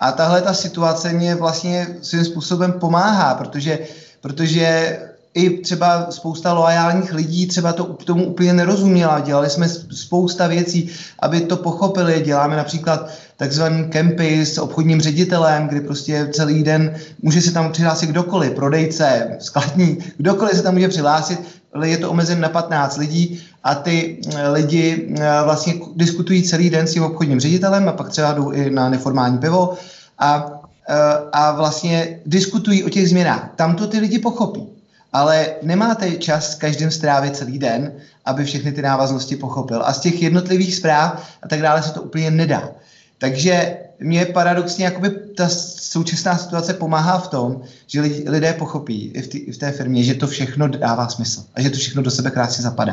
A 0.00 0.12
tahle 0.12 0.42
ta 0.42 0.54
situace 0.54 1.12
mě 1.12 1.34
vlastně 1.34 1.86
svým 2.02 2.24
způsobem 2.24 2.72
pomáhá, 2.72 3.34
protože, 3.34 3.78
protože 4.20 4.98
i 5.34 5.50
třeba 5.50 6.06
spousta 6.10 6.52
loajálních 6.52 7.12
lidí 7.12 7.46
třeba 7.46 7.72
to 7.72 7.84
tomu 7.84 8.24
úplně 8.24 8.52
nerozuměla. 8.52 9.20
Dělali 9.20 9.50
jsme 9.50 9.68
spousta 9.90 10.46
věcí, 10.46 10.90
aby 11.18 11.40
to 11.40 11.56
pochopili. 11.56 12.22
Děláme 12.24 12.56
například 12.56 13.08
takzvaný 13.36 13.84
kempy 13.84 14.46
s 14.46 14.58
obchodním 14.58 15.00
ředitelem, 15.00 15.68
kdy 15.68 15.80
prostě 15.80 16.28
celý 16.32 16.62
den 16.62 16.94
může 17.22 17.40
se 17.40 17.52
tam 17.52 17.72
přihlásit 17.72 18.10
kdokoliv, 18.10 18.52
prodejce, 18.52 19.36
skladní, 19.40 19.98
kdokoliv 20.16 20.56
se 20.56 20.62
tam 20.62 20.74
může 20.74 20.88
přihlásit, 20.88 21.40
ale 21.74 21.88
je 21.88 21.98
to 21.98 22.10
omezen 22.10 22.40
na 22.40 22.48
15 22.48 22.96
lidí 22.96 23.42
a 23.64 23.74
ty 23.74 24.20
eh, 24.36 24.48
lidi 24.48 25.14
eh, 25.18 25.24
vlastně 25.44 25.74
diskutují 25.96 26.42
celý 26.42 26.70
den 26.70 26.86
s 26.86 26.92
tím 26.92 27.02
obchodním 27.02 27.40
ředitelem 27.40 27.88
a 27.88 27.92
pak 27.92 28.08
třeba 28.08 28.32
jdou 28.32 28.50
i 28.50 28.70
na 28.70 28.88
neformální 28.88 29.38
pivo 29.38 29.74
a, 30.18 30.60
eh, 30.88 30.94
a 31.32 31.52
vlastně 31.52 32.20
diskutují 32.26 32.84
o 32.84 32.88
těch 32.88 33.08
změnách. 33.08 33.50
Tam 33.56 33.74
to 33.74 33.86
ty 33.86 33.98
lidi 33.98 34.18
pochopí 34.18 34.73
ale 35.14 35.46
nemáte 35.62 36.10
čas 36.10 36.52
s 36.52 36.54
každým 36.54 36.90
strávit 36.90 37.36
celý 37.36 37.58
den, 37.58 37.92
aby 38.24 38.44
všechny 38.44 38.72
ty 38.72 38.82
návaznosti 38.82 39.36
pochopil. 39.36 39.82
A 39.84 39.92
z 39.92 40.00
těch 40.00 40.22
jednotlivých 40.22 40.74
zpráv 40.76 41.26
a 41.42 41.48
tak 41.48 41.62
dále 41.62 41.82
se 41.82 41.92
to 41.92 42.02
úplně 42.02 42.30
nedá. 42.30 42.70
Takže 43.18 43.76
mě 44.00 44.26
paradoxně 44.26 44.84
jakoby 44.84 45.10
ta 45.10 45.48
současná 45.78 46.38
situace 46.38 46.74
pomáhá 46.74 47.18
v 47.18 47.28
tom, 47.28 47.62
že 47.86 48.00
lidé 48.26 48.52
pochopí 48.52 49.10
i 49.14 49.22
v, 49.22 49.28
tý, 49.28 49.52
v 49.52 49.58
té 49.58 49.72
firmě, 49.72 50.04
že 50.04 50.14
to 50.14 50.26
všechno 50.26 50.68
dává 50.68 51.08
smysl 51.08 51.44
a 51.54 51.60
že 51.60 51.70
to 51.70 51.76
všechno 51.76 52.02
do 52.02 52.10
sebe 52.10 52.30
krásně 52.30 52.62
zapadá. 52.62 52.92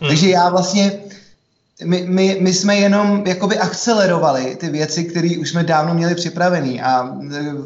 Hmm. 0.00 0.08
Takže 0.08 0.30
já 0.30 0.48
vlastně, 0.48 0.92
my, 1.84 2.04
my, 2.08 2.38
my 2.40 2.54
jsme 2.54 2.76
jenom 2.76 3.24
jakoby 3.26 3.58
akcelerovali 3.58 4.56
ty 4.56 4.68
věci, 4.68 5.04
které 5.04 5.36
už 5.40 5.50
jsme 5.50 5.62
dávno 5.64 5.94
měli 5.94 6.14
připravené 6.14 6.82
a 6.82 7.16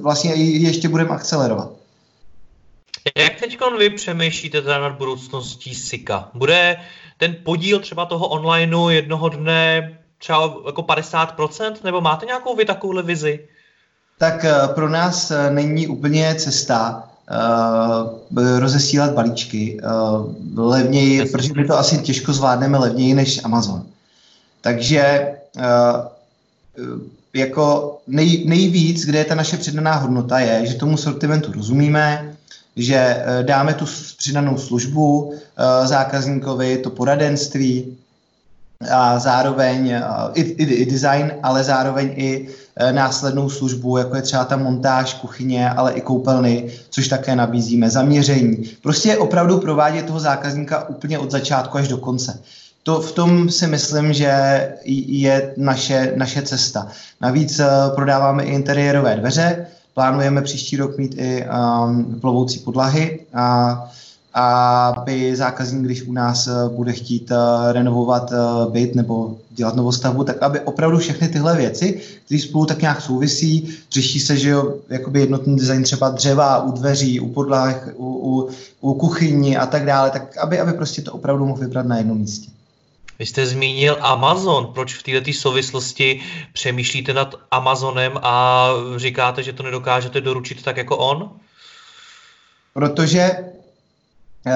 vlastně 0.00 0.34
ještě 0.34 0.88
budeme 0.88 1.10
akcelerovat. 1.10 1.78
Jak 3.18 3.40
teď 3.40 3.58
vy 3.78 3.90
přemýšlíte 3.90 4.62
teda 4.62 4.78
nad 4.78 4.92
budoucností 4.92 5.74
SIKA? 5.74 6.28
Bude 6.34 6.76
ten 7.16 7.36
podíl 7.44 7.78
třeba 7.78 8.06
toho 8.06 8.28
onlineu 8.28 8.88
jednoho 8.88 9.28
dne 9.28 9.98
třeba 10.18 10.54
jako 10.66 10.82
50%, 10.82 11.74
nebo 11.84 12.00
máte 12.00 12.26
nějakou 12.26 12.56
vy 12.56 12.64
takovouhle 12.64 13.02
vizi? 13.02 13.40
Tak 14.18 14.44
eh, 14.44 14.54
pro 14.74 14.88
nás 14.88 15.30
eh, 15.30 15.50
není 15.50 15.86
úplně 15.86 16.34
cesta 16.34 17.08
uh, 18.32 18.58
rozesílat 18.58 19.12
balíčky 19.12 19.80
uh, 20.56 20.70
levněji, 20.70 21.26
protože 21.26 21.52
my 21.56 21.64
to 21.64 21.78
asi 21.78 21.98
těžko 21.98 22.32
zvládneme 22.32 22.78
levněji 22.78 23.14
než 23.14 23.44
Amazon. 23.44 23.82
Takže 24.60 25.32
uh, 25.56 25.62
jako 27.34 27.98
nej, 28.06 28.44
nejvíc, 28.46 29.04
kde 29.04 29.18
je 29.18 29.24
ta 29.24 29.34
naše 29.34 29.56
přidaná 29.56 29.94
hodnota, 29.94 30.38
je, 30.38 30.66
že 30.66 30.74
tomu 30.74 30.96
sortimentu 30.96 31.52
rozumíme, 31.52 32.36
že 32.78 32.94
eh, 32.96 33.42
dáme 33.42 33.74
tu 33.74 33.84
přidanou 34.18 34.58
službu 34.58 35.34
eh, 35.34 35.86
zákazníkovi, 35.86 36.78
to 36.78 36.90
poradenství 36.90 37.96
a 38.90 39.18
zároveň 39.18 39.90
eh, 39.90 40.02
i, 40.34 40.40
i, 40.40 40.64
i 40.64 40.90
design, 40.90 41.32
ale 41.42 41.64
zároveň 41.64 42.12
i 42.16 42.48
následnou 42.92 43.50
službu, 43.50 43.96
jako 43.96 44.16
je 44.16 44.22
třeba 44.22 44.44
ta 44.44 44.56
montáž 44.56 45.14
kuchyně, 45.14 45.70
ale 45.70 45.92
i 45.92 46.00
koupelny, 46.00 46.70
což 46.90 47.08
také 47.08 47.36
nabízíme, 47.36 47.90
zaměření. 47.90 48.70
Prostě 48.82 49.16
opravdu 49.16 49.58
provádět 49.58 50.06
toho 50.06 50.20
zákazníka 50.20 50.88
úplně 50.88 51.18
od 51.18 51.30
začátku 51.30 51.78
až 51.78 51.88
do 51.88 51.96
konce. 51.96 52.38
To 52.82 53.00
v 53.00 53.12
tom 53.12 53.50
si 53.50 53.66
myslím, 53.66 54.12
že 54.12 54.32
je 54.84 55.54
naše, 55.56 56.12
naše 56.16 56.42
cesta. 56.42 56.88
Navíc 57.20 57.60
prodáváme 57.94 58.44
i 58.44 58.54
interiérové 58.54 59.16
dveře, 59.16 59.66
Plánujeme 59.98 60.42
příští 60.42 60.76
rok 60.76 60.98
mít 60.98 61.14
i 61.18 61.44
um, 61.44 62.20
plovoucí 62.20 62.58
podlahy 62.58 63.20
a 63.34 63.90
aby 64.34 65.36
zákazník, 65.36 65.84
když 65.84 66.02
u 66.02 66.12
nás 66.12 66.46
uh, 66.46 66.76
bude 66.76 66.92
chtít 66.92 67.30
uh, 67.30 67.72
renovovat 67.72 68.32
uh, 68.32 68.72
byt 68.72 68.94
nebo 68.94 69.36
dělat 69.50 69.76
novostavbu, 69.76 70.24
tak 70.24 70.42
aby 70.42 70.60
opravdu 70.60 70.98
všechny 70.98 71.28
tyhle 71.28 71.56
věci, 71.56 72.00
které 72.24 72.40
spolu 72.40 72.66
tak 72.66 72.80
nějak 72.80 73.00
souvisí, 73.00 73.68
řeší 73.92 74.20
se, 74.20 74.36
že 74.36 74.48
jo, 74.48 74.74
jakoby 74.88 75.20
jednotný 75.20 75.56
design 75.56 75.82
třeba 75.82 76.08
dřeva 76.08 76.62
u 76.62 76.72
dveří, 76.72 77.20
u 77.20 77.28
podlah, 77.28 77.88
u, 77.96 78.06
u, 78.06 78.48
u 78.80 78.94
kuchyni 78.94 79.56
a 79.56 79.66
tak 79.66 79.86
dále, 79.86 80.10
tak 80.10 80.36
aby, 80.36 80.60
aby 80.60 80.72
prostě 80.72 81.02
to 81.02 81.12
opravdu 81.12 81.46
mohl 81.46 81.60
vybrat 81.60 81.86
na 81.86 81.98
jednom 81.98 82.18
místě. 82.18 82.50
Vy 83.18 83.26
jste 83.26 83.46
zmínil 83.46 83.96
Amazon. 84.00 84.66
Proč 84.66 84.94
v 84.94 85.02
této 85.02 85.32
souvislosti 85.32 86.20
přemýšlíte 86.52 87.14
nad 87.14 87.34
Amazonem 87.50 88.18
a 88.22 88.68
říkáte, 88.96 89.42
že 89.42 89.52
to 89.52 89.62
nedokážete 89.62 90.20
doručit 90.20 90.62
tak 90.62 90.76
jako 90.76 90.96
on? 90.96 91.30
Protože 92.72 93.30
uh, 94.46 94.52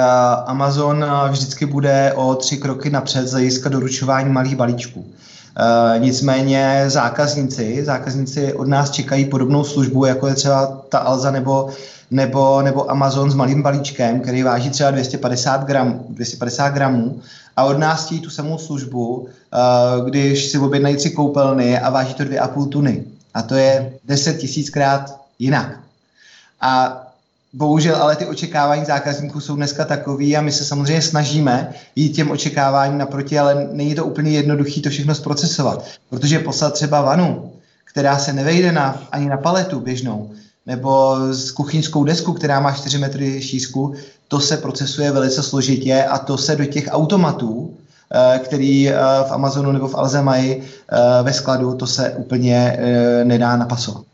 Amazon 0.47 1.05
eh, 1.05 1.31
vždycky 1.31 1.67
bude 1.67 2.13
o 2.17 2.35
tři 2.35 2.59
kroky 2.59 2.91
napřed 2.91 3.27
z 3.27 3.33
hlediska 3.33 3.69
doručování 3.69 4.33
malých 4.33 4.57
balíčků. 4.57 5.15
Uh, 5.61 6.03
nicméně 6.03 6.85
zákazníci, 6.87 7.85
zákazníci 7.85 8.55
od 8.55 8.69
nás 8.69 8.91
čekají 8.91 9.25
podobnou 9.25 9.65
službu, 9.65 10.05
jako 10.05 10.27
je 10.27 10.35
třeba 10.35 10.83
ta 10.89 10.99
Alza 10.99 11.31
nebo, 11.31 11.69
nebo, 12.11 12.63
nebo 12.63 12.91
Amazon 12.91 13.31
s 13.31 13.35
malým 13.35 13.63
balíčkem, 13.63 14.21
který 14.21 14.43
váží 14.43 14.71
třeba 14.71 14.91
250 14.91 15.65
gramů, 15.65 16.07
250 16.09 16.69
gramů 16.69 17.21
a 17.57 17.65
od 17.65 17.79
nás 17.79 18.13
tu 18.23 18.31
samou 18.31 18.59
službu, 18.59 19.17
uh, 19.17 20.09
když 20.09 20.45
si 20.45 20.59
objednají 20.59 20.97
tři 20.97 21.11
koupelny 21.11 21.79
a 21.79 21.91
váží 21.91 22.15
to 22.15 22.23
2,5 22.25 22.69
tuny. 22.69 23.05
A 23.35 23.43
to 23.43 23.55
je 23.55 23.93
10 24.05 24.39
tisíckrát 24.39 25.21
jinak. 25.39 25.81
A 26.61 27.03
bohužel 27.53 27.97
ale 27.97 28.17
ty 28.17 28.27
očekávání 28.27 28.85
zákazníků 28.85 29.41
jsou 29.41 29.57
dneska 29.57 29.85
takový 29.85 30.37
a 30.37 30.41
my 30.41 30.53
se 30.53 30.65
samozřejmě 30.65 31.03
snažíme 31.03 31.75
jít 31.97 32.13
těm 32.13 32.31
očekáváním 32.31 32.99
naproti, 32.99 33.39
ale 33.39 33.69
není 33.73 33.95
to 33.95 34.05
úplně 34.05 34.31
jednoduché 34.31 34.81
to 34.81 34.91
všechno 34.91 35.15
zprocesovat. 35.15 35.85
Protože 36.11 36.39
poslat 36.39 36.73
třeba 36.73 37.01
vanu, 37.01 37.53
která 37.85 38.19
se 38.19 38.33
nevejde 38.33 38.73
na, 38.73 39.03
ani 39.13 39.29
na 39.29 39.37
paletu 39.37 39.81
běžnou, 39.81 40.31
nebo 40.67 41.17
z 41.31 41.51
kuchyňskou 41.51 42.05
desku, 42.05 42.33
která 42.33 42.61
má 42.61 42.73
4 42.73 42.99
metry 42.99 43.43
šířku, 43.43 43.95
to 44.29 44.41
se 44.41 44.57
procesuje 44.57 45.11
velice 45.11 45.43
složitě 45.43 46.05
a 46.05 46.19
to 46.19 46.39
se 46.39 46.57
do 46.57 46.65
těch 46.65 46.89
automatů, 46.91 47.77
eh, 48.15 48.39
který 48.39 48.89
eh, 48.89 48.95
v 49.29 49.33
Amazonu 49.33 49.73
nebo 49.73 49.89
v 49.89 49.95
Alze 49.95 50.23
mají 50.23 50.57
eh, 50.57 51.23
ve 51.23 51.33
skladu, 51.33 51.75
to 51.75 51.87
se 51.87 52.11
úplně 52.11 52.79
nedá 53.25 53.57
napasovat. 53.57 54.05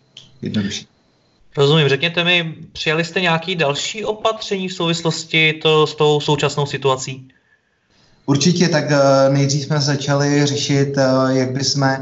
Jednoduše. 0.43 0.98
Rozumím. 1.57 1.89
Řekněte 1.89 2.25
mi, 2.25 2.55
přijali 2.73 3.05
jste 3.05 3.21
nějaké 3.21 3.55
další 3.55 4.05
opatření 4.05 4.69
v 4.69 4.75
souvislosti 4.75 5.53
to, 5.53 5.87
s 5.87 5.95
tou 5.95 6.21
současnou 6.21 6.67
situací? 6.67 7.29
Určitě, 8.27 8.69
tak 8.69 8.85
nejdřív 9.29 9.65
jsme 9.65 9.81
začali 9.81 10.47
řešit, 10.47 10.97
jak 11.29 11.51
bychom 11.51 11.99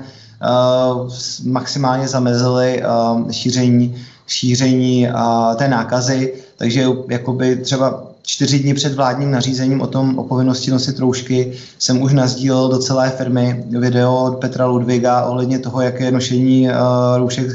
maximálně 1.45 2.09
zamezili 2.09 2.83
šíření, 3.31 4.05
šíření 4.27 5.09
té 5.57 5.69
nákazy 5.69 6.35
takže 6.57 6.87
jakoby 7.09 7.57
třeba 7.57 8.03
čtyři 8.23 8.59
dny 8.59 8.75
před 8.75 8.95
vládním 8.95 9.31
nařízením 9.31 9.81
o 9.81 9.87
tom 9.87 10.19
o 10.19 10.25
povinnosti 10.25 10.71
nosit 10.71 10.99
roušky 10.99 11.53
jsem 11.79 12.03
už 12.03 12.13
nazdílel 12.13 12.69
do 12.69 12.79
celé 12.79 13.11
firmy 13.11 13.65
video 13.79 14.25
od 14.25 14.37
Petra 14.41 14.67
Ludviga 14.67 15.25
ohledně 15.25 15.59
toho, 15.59 15.81
jak 15.81 16.01
je 16.01 16.11
nošení 16.11 16.69
roušek 17.17 17.51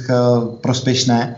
prospěšné. 0.62 1.36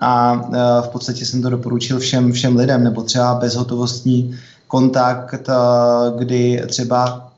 A 0.00 0.32
uh, 0.32 0.54
v 0.86 0.88
podstatě 0.88 1.26
jsem 1.26 1.42
to 1.42 1.50
doporučil 1.50 1.98
všem, 1.98 2.32
všem 2.32 2.56
lidem, 2.56 2.84
nebo 2.84 3.02
třeba 3.02 3.34
bezhotovostní 3.34 4.38
kontakt, 4.68 5.48
uh, 5.48 6.18
kdy 6.18 6.62
třeba 6.66 7.32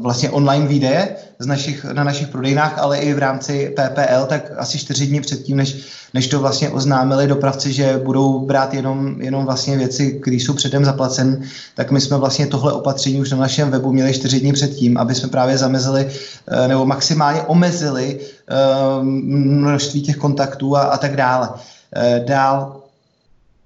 vlastně 0.00 0.30
online 0.30 0.66
výdeje 0.66 1.16
z 1.38 1.46
našich, 1.46 1.84
na 1.84 2.04
našich 2.04 2.28
prodejnách, 2.28 2.78
ale 2.78 2.98
i 2.98 3.14
v 3.14 3.18
rámci 3.18 3.74
PPL, 3.76 4.26
tak 4.26 4.52
asi 4.56 4.78
čtyři 4.78 5.06
dny 5.06 5.20
předtím, 5.20 5.56
než, 5.56 5.86
než 6.14 6.26
to 6.26 6.40
vlastně 6.40 6.70
oznámili 6.70 7.26
dopravci, 7.26 7.72
že 7.72 8.00
budou 8.04 8.46
brát 8.46 8.74
jenom, 8.74 9.22
jenom 9.22 9.44
vlastně 9.44 9.76
věci, 9.76 10.12
které 10.22 10.36
jsou 10.36 10.54
předem 10.54 10.84
zaplacen, 10.84 11.42
tak 11.74 11.90
my 11.90 12.00
jsme 12.00 12.16
vlastně 12.16 12.46
tohle 12.46 12.72
opatření 12.72 13.20
už 13.20 13.30
na 13.30 13.36
našem 13.36 13.70
webu 13.70 13.92
měli 13.92 14.12
čtyři 14.12 14.40
dny 14.40 14.52
předtím, 14.52 14.98
aby 14.98 15.14
jsme 15.14 15.28
právě 15.28 15.58
zamezili 15.58 16.08
eh, 16.48 16.68
nebo 16.68 16.86
maximálně 16.86 17.42
omezili 17.42 18.20
eh, 18.20 18.54
množství 19.02 20.02
těch 20.02 20.16
kontaktů 20.16 20.76
a, 20.76 20.82
a 20.82 20.98
tak 20.98 21.16
dále. 21.16 21.50
Eh, 21.96 22.24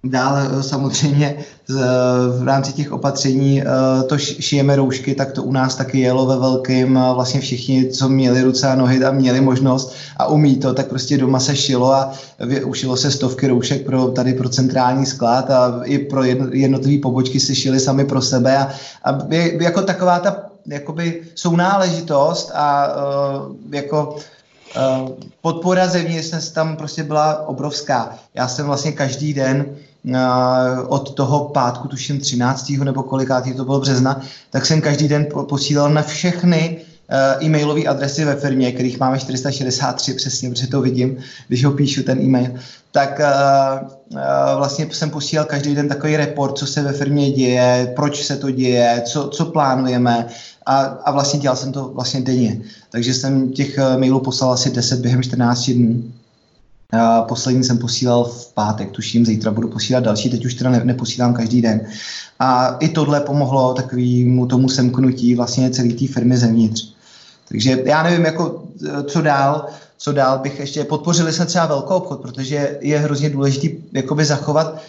dál 0.04 0.34
Dále 0.34 0.48
eh, 0.58 0.62
samozřejmě 0.62 1.36
v 2.38 2.42
rámci 2.44 2.72
těch 2.72 2.92
opatření 2.92 3.62
eh, 3.62 3.66
to 4.06 4.18
šijeme 4.18 4.76
roušky, 4.76 5.14
tak 5.14 5.32
to 5.32 5.42
u 5.42 5.52
nás 5.52 5.76
taky 5.76 6.00
jelo 6.00 6.26
ve 6.26 6.36
velkým. 6.36 6.98
Vlastně 7.14 7.40
všichni, 7.40 7.88
co 7.88 8.08
měli 8.08 8.42
ruce 8.42 8.68
a 8.68 8.74
nohy 8.74 9.04
a 9.04 9.12
měli 9.12 9.40
možnost 9.40 9.94
a 10.16 10.26
umí 10.26 10.56
to, 10.56 10.74
tak 10.74 10.86
prostě 10.88 11.18
doma 11.18 11.40
se 11.40 11.56
šilo 11.56 11.92
a 11.92 12.12
ušilo 12.64 12.96
se 12.96 13.10
stovky 13.10 13.46
roušek 13.46 13.86
pro, 13.86 14.08
tady 14.08 14.34
pro 14.34 14.48
centrální 14.48 15.06
sklad 15.06 15.50
a 15.50 15.80
i 15.84 15.98
pro 15.98 16.24
jednotlivé 16.52 17.02
pobočky 17.02 17.40
si 17.40 17.54
šili 17.54 17.80
sami 17.80 18.04
pro 18.04 18.22
sebe 18.22 18.56
a, 18.56 18.68
a 19.04 19.18
jako 19.60 19.82
taková 19.82 20.18
ta 20.18 20.36
jakoby 20.66 21.22
sounáležitost 21.34 22.50
a 22.54 22.88
jako 23.70 24.16
podpora 25.40 25.88
zevnitř 25.88 26.50
tam 26.52 26.76
prostě 26.76 27.02
byla 27.02 27.48
obrovská. 27.48 28.14
Já 28.34 28.48
jsem 28.48 28.66
vlastně 28.66 28.92
každý 28.92 29.34
den 29.34 29.66
od 30.86 31.14
toho 31.14 31.44
pátku, 31.44 31.88
tuším 31.88 32.20
13. 32.20 32.72
nebo 32.84 33.02
kolikátý 33.02 33.54
to 33.54 33.64
bylo 33.64 33.80
března, 33.80 34.20
tak 34.50 34.66
jsem 34.66 34.80
každý 34.80 35.08
den 35.08 35.26
posílal 35.48 35.90
na 35.90 36.02
všechny 36.02 36.80
Eh, 37.14 37.44
e-mailové 37.44 37.84
adresy 37.84 38.24
ve 38.24 38.36
firmě, 38.36 38.72
kterých 38.72 39.00
máme 39.00 39.18
463 39.18 40.14
přesně, 40.14 40.50
protože 40.50 40.66
to 40.66 40.80
vidím, 40.80 41.16
když 41.48 41.64
ho 41.64 41.72
píšu 41.72 42.02
ten 42.02 42.20
e-mail, 42.20 42.50
tak 42.92 43.20
uh, 43.20 43.88
uh, 44.12 44.18
vlastně 44.56 44.88
jsem 44.92 45.10
posílal 45.10 45.46
každý 45.46 45.74
den 45.74 45.88
takový 45.88 46.16
report, 46.16 46.58
co 46.58 46.66
se 46.66 46.82
ve 46.82 46.92
firmě 46.92 47.30
děje, 47.30 47.92
proč 47.96 48.24
se 48.24 48.36
to 48.36 48.50
děje, 48.50 49.02
co, 49.06 49.28
co 49.28 49.44
plánujeme 49.44 50.26
a, 50.66 50.78
a 50.80 51.10
vlastně 51.10 51.40
dělal 51.40 51.56
jsem 51.56 51.72
to 51.72 51.88
vlastně 51.88 52.20
denně. 52.20 52.60
Takže 52.90 53.14
jsem 53.14 53.52
těch 53.52 53.78
mailů 53.98 54.20
poslal 54.20 54.52
asi 54.52 54.70
10 54.70 55.00
během 55.00 55.22
14 55.22 55.70
dnů. 55.70 56.02
Poslední 57.28 57.64
jsem 57.64 57.78
posílal 57.78 58.24
v 58.24 58.52
pátek, 58.54 58.90
tuším, 58.90 59.26
zítra 59.26 59.50
budu 59.50 59.68
posílat 59.68 60.04
další, 60.04 60.30
teď 60.30 60.44
už 60.44 60.54
teda 60.54 60.70
ne, 60.70 60.80
neposílám 60.84 61.34
každý 61.34 61.62
den. 61.62 61.86
A 62.38 62.76
i 62.80 62.88
tohle 62.88 63.20
pomohlo 63.20 63.74
takovému 63.74 64.46
tomu 64.46 64.68
semknutí 64.68 65.34
vlastně 65.34 65.70
celé 65.70 65.88
té 65.88 66.06
firmy 66.06 66.36
zevnitř. 66.36 66.88
Takže 67.48 67.82
já 67.84 68.02
nevím, 68.02 68.24
jako, 68.24 68.62
co 69.06 69.22
dál, 69.22 69.66
co 69.98 70.12
dál 70.12 70.38
bych 70.38 70.58
ještě, 70.58 70.84
podpořili 70.84 71.32
jsme 71.32 71.46
třeba 71.46 71.66
velkou 71.66 71.94
obchod, 71.94 72.20
protože 72.20 72.78
je 72.80 72.98
hrozně 72.98 73.30
důležité 73.30 73.68
jakoby 73.92 74.24
zachovat, 74.24 74.82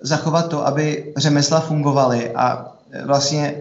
zachovat 0.00 0.48
to, 0.48 0.66
aby 0.66 1.12
řemesla 1.16 1.60
fungovaly 1.60 2.30
a 2.30 2.72
vlastně 3.04 3.54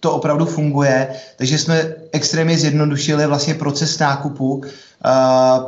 to 0.00 0.12
opravdu 0.12 0.44
funguje, 0.44 1.08
takže 1.36 1.58
jsme 1.58 1.94
extrémně 2.12 2.58
zjednodušili 2.58 3.26
vlastně 3.26 3.54
proces 3.54 3.98
nákupu 3.98 4.54
uh, 4.54 4.62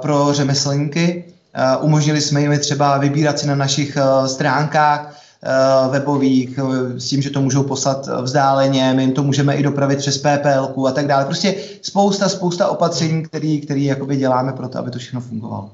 pro 0.00 0.28
řemeslníky. 0.32 1.24
Uh, 1.56 1.84
umožnili 1.84 2.20
jsme 2.20 2.40
jim 2.40 2.58
třeba 2.58 2.98
vybírat 2.98 3.38
si 3.38 3.46
na 3.46 3.54
našich 3.54 3.96
uh, 3.96 4.26
stránkách 4.26 5.00
uh, 5.06 5.92
webových, 5.92 6.58
s 6.96 7.08
tím, 7.08 7.22
že 7.22 7.30
to 7.30 7.40
můžou 7.40 7.62
poslat 7.62 8.06
vzdáleně, 8.22 8.92
my 8.96 9.02
jim 9.02 9.12
to 9.12 9.22
můžeme 9.22 9.54
i 9.56 9.62
dopravit 9.62 9.98
přes 9.98 10.18
PPL 10.18 10.86
a 10.88 10.92
tak 10.92 11.06
dále. 11.06 11.24
Prostě 11.24 11.54
spousta, 11.82 12.28
spousta 12.28 12.68
opatření, 12.68 13.22
který, 13.22 13.60
který 13.60 13.84
jakoby 13.84 14.16
děláme 14.16 14.52
pro 14.52 14.68
to, 14.68 14.78
aby 14.78 14.90
to 14.90 14.98
všechno 14.98 15.20
fungovalo 15.20 15.70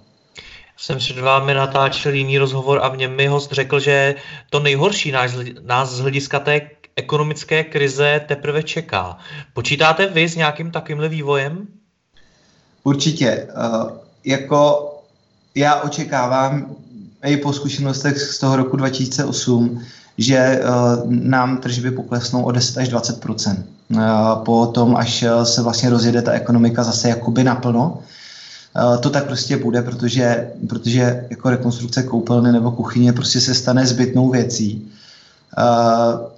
jsem 0.82 0.98
před 0.98 1.18
vámi 1.18 1.54
natáčel 1.54 2.14
jiný 2.14 2.38
rozhovor 2.38 2.80
a 2.82 2.96
něm 2.96 3.16
mi 3.16 3.26
host 3.26 3.52
řekl, 3.52 3.80
že 3.80 4.14
to 4.50 4.60
nejhorší 4.60 5.12
nás, 5.12 5.32
nás 5.62 5.90
z 5.90 6.00
hlediska 6.00 6.40
té 6.40 6.60
ekonomické 6.96 7.64
krize 7.64 8.20
teprve 8.28 8.62
čeká. 8.62 9.18
Počítáte 9.52 10.06
vy 10.06 10.28
s 10.28 10.36
nějakým 10.36 10.70
takovýmhle 10.70 11.08
vývojem? 11.08 11.66
Určitě. 12.84 13.48
Uh, 13.56 13.90
jako 14.24 14.91
já 15.54 15.80
očekávám, 15.80 16.66
i 17.24 17.36
po 17.36 17.52
zkušenostech 17.52 18.20
z 18.20 18.38
toho 18.38 18.56
roku 18.56 18.76
2008, 18.76 19.80
že 20.18 20.60
uh, 20.60 21.12
nám 21.12 21.58
tržby 21.58 21.90
poklesnou 21.90 22.42
o 22.42 22.52
10 22.52 22.78
až 22.78 22.88
20 22.88 23.24
uh, 23.24 24.00
po 24.44 24.66
tom, 24.66 24.96
až 24.96 25.22
eh, 25.22 25.46
se 25.46 25.62
vlastně 25.62 25.90
rozjede 25.90 26.22
ta 26.22 26.32
ekonomika 26.32 26.84
zase 26.84 27.08
jakoby 27.08 27.44
naplno. 27.44 27.98
To 29.00 29.10
tak 29.10 29.26
prostě 29.26 29.56
bude, 29.56 29.82
protože, 29.82 30.50
protože 30.68 31.26
jako 31.30 31.50
rekonstrukce 31.50 32.02
koupelny 32.02 32.52
nebo 32.52 32.70
kuchyně 32.70 33.12
prostě 33.12 33.40
se 33.40 33.54
stane 33.54 33.86
zbytnou 33.86 34.30
věcí. 34.30 34.92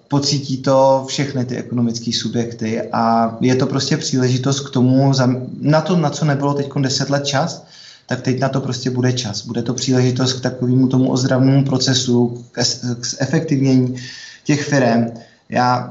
Pocítí 0.08 0.56
to 0.56 1.04
všechny 1.08 1.44
ty 1.44 1.56
ekonomické 1.56 2.12
subjekty 2.12 2.82
a 2.92 3.36
je 3.40 3.54
to 3.54 3.66
prostě 3.66 3.96
příležitost 3.96 4.60
k 4.60 4.70
tomu, 4.70 5.12
na 5.60 5.80
to, 5.80 5.96
na 5.96 6.10
co 6.10 6.24
nebylo 6.24 6.54
teď 6.54 6.72
10 6.80 7.10
let 7.10 7.26
čas, 7.26 7.64
tak 8.06 8.20
teď 8.20 8.40
na 8.40 8.48
to 8.48 8.60
prostě 8.60 8.90
bude 8.90 9.12
čas. 9.12 9.46
Bude 9.46 9.62
to 9.62 9.74
příležitost 9.74 10.32
k 10.32 10.42
takovému 10.42 10.88
tomu 10.88 11.10
ozdravnému 11.10 11.64
procesu, 11.64 12.44
k, 12.52 12.62
k 13.00 13.06
efektivnění 13.18 13.96
těch 14.44 14.62
firm. 14.62 15.06
Já, 15.48 15.90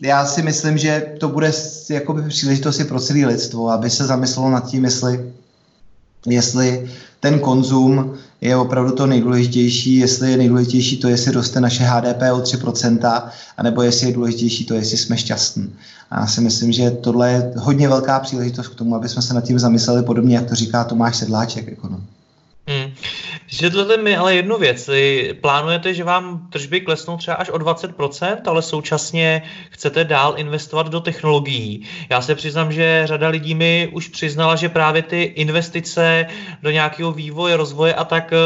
já 0.00 0.26
si 0.26 0.42
myslím, 0.42 0.78
že 0.78 1.14
to 1.20 1.28
bude 1.28 1.52
jakoby 1.90 2.28
příležitost 2.28 2.80
i 2.80 2.84
pro 2.84 3.00
celé 3.00 3.26
lidstvo, 3.26 3.70
aby 3.70 3.90
se 3.90 4.04
zamyslelo 4.04 4.50
nad 4.50 4.68
tím, 4.70 4.84
jestli, 4.84 5.32
jestli 6.26 6.90
ten 7.20 7.40
konzum 7.40 8.14
je 8.40 8.56
opravdu 8.56 8.92
to 8.92 9.06
nejdůležitější, 9.06 9.96
jestli 9.96 10.30
je 10.30 10.36
nejdůležitější 10.36 10.96
to, 10.96 11.08
jestli 11.08 11.32
roste 11.32 11.60
naše 11.60 11.84
HDP 11.84 12.22
o 12.32 12.38
3%, 12.38 13.22
anebo 13.56 13.82
jestli 13.82 14.06
je 14.06 14.14
důležitější 14.14 14.64
to, 14.64 14.74
jestli 14.74 14.96
jsme 14.96 15.16
šťastní. 15.18 15.74
A 16.10 16.20
já 16.20 16.26
si 16.26 16.40
myslím, 16.40 16.72
že 16.72 16.90
tohle 16.90 17.30
je 17.30 17.52
hodně 17.56 17.88
velká 17.88 18.20
příležitost 18.20 18.68
k 18.68 18.74
tomu, 18.74 18.94
aby 18.94 19.08
jsme 19.08 19.22
se 19.22 19.34
nad 19.34 19.44
tím 19.44 19.58
zamysleli 19.58 20.02
podobně, 20.02 20.36
jak 20.36 20.48
to 20.48 20.54
říká 20.54 20.84
Tomáš 20.84 21.16
Sedláček, 21.16 21.68
ekonom. 21.68 22.00
Hmm. 22.68 22.92
Vysvětlete 23.50 23.96
mi 23.96 24.16
ale 24.16 24.34
jednu 24.34 24.58
věc. 24.58 24.90
Plánujete, 25.40 25.94
že 25.94 26.04
vám 26.04 26.48
tržby 26.50 26.80
klesnou 26.80 27.16
třeba 27.16 27.36
až 27.36 27.50
o 27.50 27.58
20%, 27.58 28.36
ale 28.46 28.62
současně 28.62 29.42
chcete 29.70 30.04
dál 30.04 30.34
investovat 30.36 30.88
do 30.88 31.00
technologií. 31.00 31.86
Já 32.08 32.20
se 32.20 32.34
přiznám, 32.34 32.72
že 32.72 33.02
řada 33.04 33.28
lidí 33.28 33.54
mi 33.54 33.90
už 33.92 34.08
přiznala, 34.08 34.56
že 34.56 34.68
právě 34.68 35.02
ty 35.02 35.22
investice 35.22 36.26
do 36.62 36.70
nějakého 36.70 37.12
vývoje, 37.12 37.56
rozvoje 37.56 37.94
a 37.94 38.04
tak 38.04 38.32
eh, 38.32 38.36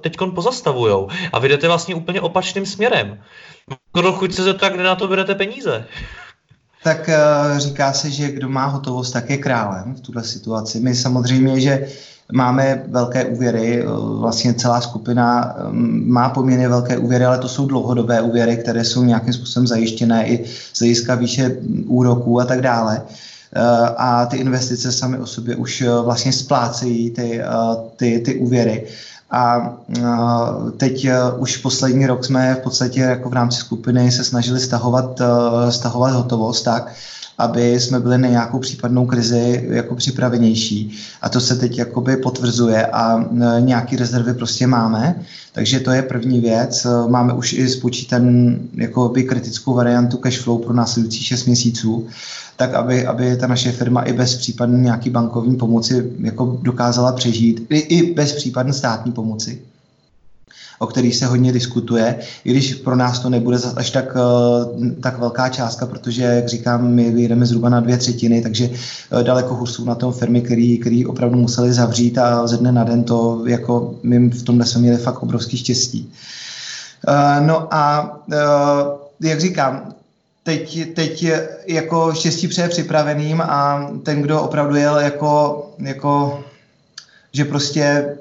teď 0.00 0.16
pozastavujou. 0.34 1.08
A 1.32 1.38
vy 1.38 1.48
jdete 1.48 1.68
vlastně 1.68 1.94
úplně 1.94 2.20
opačným 2.20 2.66
směrem. 2.66 3.18
Kdo 3.94 4.12
chuť 4.12 4.34
se 4.34 4.42
zeptat, 4.42 4.72
kde 4.72 4.82
na 4.82 4.94
to 4.94 5.08
berete 5.08 5.34
peníze? 5.34 5.86
Tak 6.84 7.08
uh, 7.08 7.58
říká 7.58 7.92
se, 7.92 8.10
že 8.10 8.28
kdo 8.28 8.48
má 8.48 8.66
hotovost, 8.66 9.12
tak 9.12 9.30
je 9.30 9.36
králem 9.36 9.94
v 9.94 10.00
tuhle 10.00 10.24
situaci. 10.24 10.80
My 10.80 10.94
samozřejmě, 10.94 11.60
že 11.60 11.88
máme 12.32 12.82
velké 12.88 13.24
úvěry, 13.24 13.86
uh, 13.86 14.20
vlastně 14.20 14.54
celá 14.54 14.80
skupina 14.80 15.54
um, 15.70 16.02
má 16.12 16.28
poměrně 16.28 16.68
velké 16.68 16.98
úvěry, 16.98 17.24
ale 17.24 17.38
to 17.38 17.48
jsou 17.48 17.66
dlouhodobé 17.66 18.20
úvěry, 18.20 18.56
které 18.56 18.84
jsou 18.84 19.04
nějakým 19.04 19.32
způsobem 19.32 19.66
zajištěné 19.66 20.28
i 20.28 20.44
z 20.72 20.78
hlediska 20.78 21.14
výše 21.14 21.56
úroků 21.86 22.40
a 22.40 22.44
tak 22.44 22.60
dále. 22.60 23.02
Uh, 23.02 23.88
a 23.96 24.26
ty 24.26 24.36
investice 24.36 24.92
sami 24.92 25.18
o 25.18 25.26
sobě 25.26 25.56
už 25.56 25.84
vlastně 26.02 26.32
splácejí 26.32 27.10
ty, 27.10 27.40
ty, 27.96 28.18
ty 28.18 28.34
úvěry. 28.34 28.86
A 29.30 29.72
teď 30.76 31.06
už 31.38 31.56
poslední 31.56 32.06
rok 32.06 32.24
jsme 32.24 32.54
v 32.54 32.58
podstatě 32.58 33.00
jako 33.00 33.28
v 33.28 33.32
rámci 33.32 33.56
skupiny 33.56 34.12
se 34.12 34.24
snažili 34.24 34.60
stahovat, 34.60 35.20
stahovat 35.70 36.14
hotovost 36.14 36.64
tak, 36.64 36.92
aby 37.38 37.80
jsme 37.80 38.00
byli 38.00 38.18
na 38.18 38.28
nějakou 38.28 38.58
případnou 38.58 39.06
krizi 39.06 39.68
jako 39.70 39.94
připravenější. 39.94 40.98
A 41.22 41.28
to 41.28 41.40
se 41.40 41.56
teď 41.56 41.78
jakoby 41.78 42.16
potvrzuje 42.16 42.86
a 42.86 43.24
nějaký 43.60 43.96
rezervy 43.96 44.34
prostě 44.34 44.66
máme. 44.66 45.20
Takže 45.52 45.80
to 45.80 45.90
je 45.90 46.02
první 46.02 46.40
věc. 46.40 46.86
Máme 47.08 47.32
už 47.32 47.52
i 47.52 47.68
spočítan 47.68 48.54
jakoby 48.74 49.24
kritickou 49.24 49.74
variantu 49.74 50.16
cash 50.16 50.38
flow 50.38 50.58
pro 50.58 50.74
následující 50.74 51.24
6 51.24 51.44
měsíců 51.44 52.08
tak 52.58 52.74
aby, 52.74 53.06
aby 53.06 53.36
ta 53.36 53.46
naše 53.46 53.72
firma 53.72 54.02
i 54.02 54.12
bez 54.12 54.34
případné 54.34 54.78
nějaký 54.78 55.10
bankovní 55.10 55.56
pomoci 55.56 56.12
jako 56.20 56.58
dokázala 56.62 57.12
přežít, 57.12 57.66
i, 57.70 57.78
i 57.78 58.14
bez 58.14 58.32
případné 58.32 58.72
státní 58.72 59.12
pomoci 59.12 59.62
o 60.78 60.86
kterých 60.86 61.16
se 61.16 61.26
hodně 61.26 61.52
diskutuje, 61.52 62.18
i 62.44 62.50
když 62.50 62.74
pro 62.74 62.96
nás 62.96 63.18
to 63.18 63.28
nebude 63.28 63.58
až 63.76 63.90
tak, 63.90 64.16
eh, 64.16 64.90
tak 65.00 65.18
velká 65.18 65.48
částka, 65.48 65.86
protože, 65.86 66.22
jak 66.22 66.48
říkám, 66.48 66.88
my 66.88 67.10
vyjedeme 67.10 67.46
zhruba 67.46 67.68
na 67.68 67.80
dvě 67.80 67.96
třetiny, 67.96 68.42
takže 68.42 68.70
eh, 68.70 69.22
daleko 69.22 69.54
hůř 69.54 69.70
jsou 69.70 69.84
na 69.84 69.94
tom 69.94 70.12
firmy, 70.12 70.42
který 70.80 71.06
opravdu 71.06 71.38
museli 71.38 71.72
zavřít 71.72 72.18
a 72.18 72.46
ze 72.46 72.56
dne 72.56 72.72
na 72.72 72.84
den 72.84 73.04
to, 73.04 73.42
jako 73.46 73.94
my 74.02 74.28
v 74.28 74.42
tomhle 74.42 74.66
jsme 74.66 74.80
měli 74.80 74.96
fakt 74.96 75.22
obrovský 75.22 75.56
štěstí. 75.56 76.12
Eh, 77.08 77.40
no 77.40 77.74
a 77.74 78.14
jak 79.20 79.40
říkám, 79.40 79.94
teď, 80.42 80.94
teď 80.94 81.26
jako 81.66 82.14
štěstí 82.14 82.48
přeje 82.48 82.68
připraveným 82.68 83.40
a 83.40 83.90
ten, 84.02 84.22
kdo 84.22 84.42
opravdu 84.42 84.76
jel 84.76 84.98
jako, 84.98 85.64
jako 85.78 86.44
že 87.32 87.44
prostě 87.44 88.16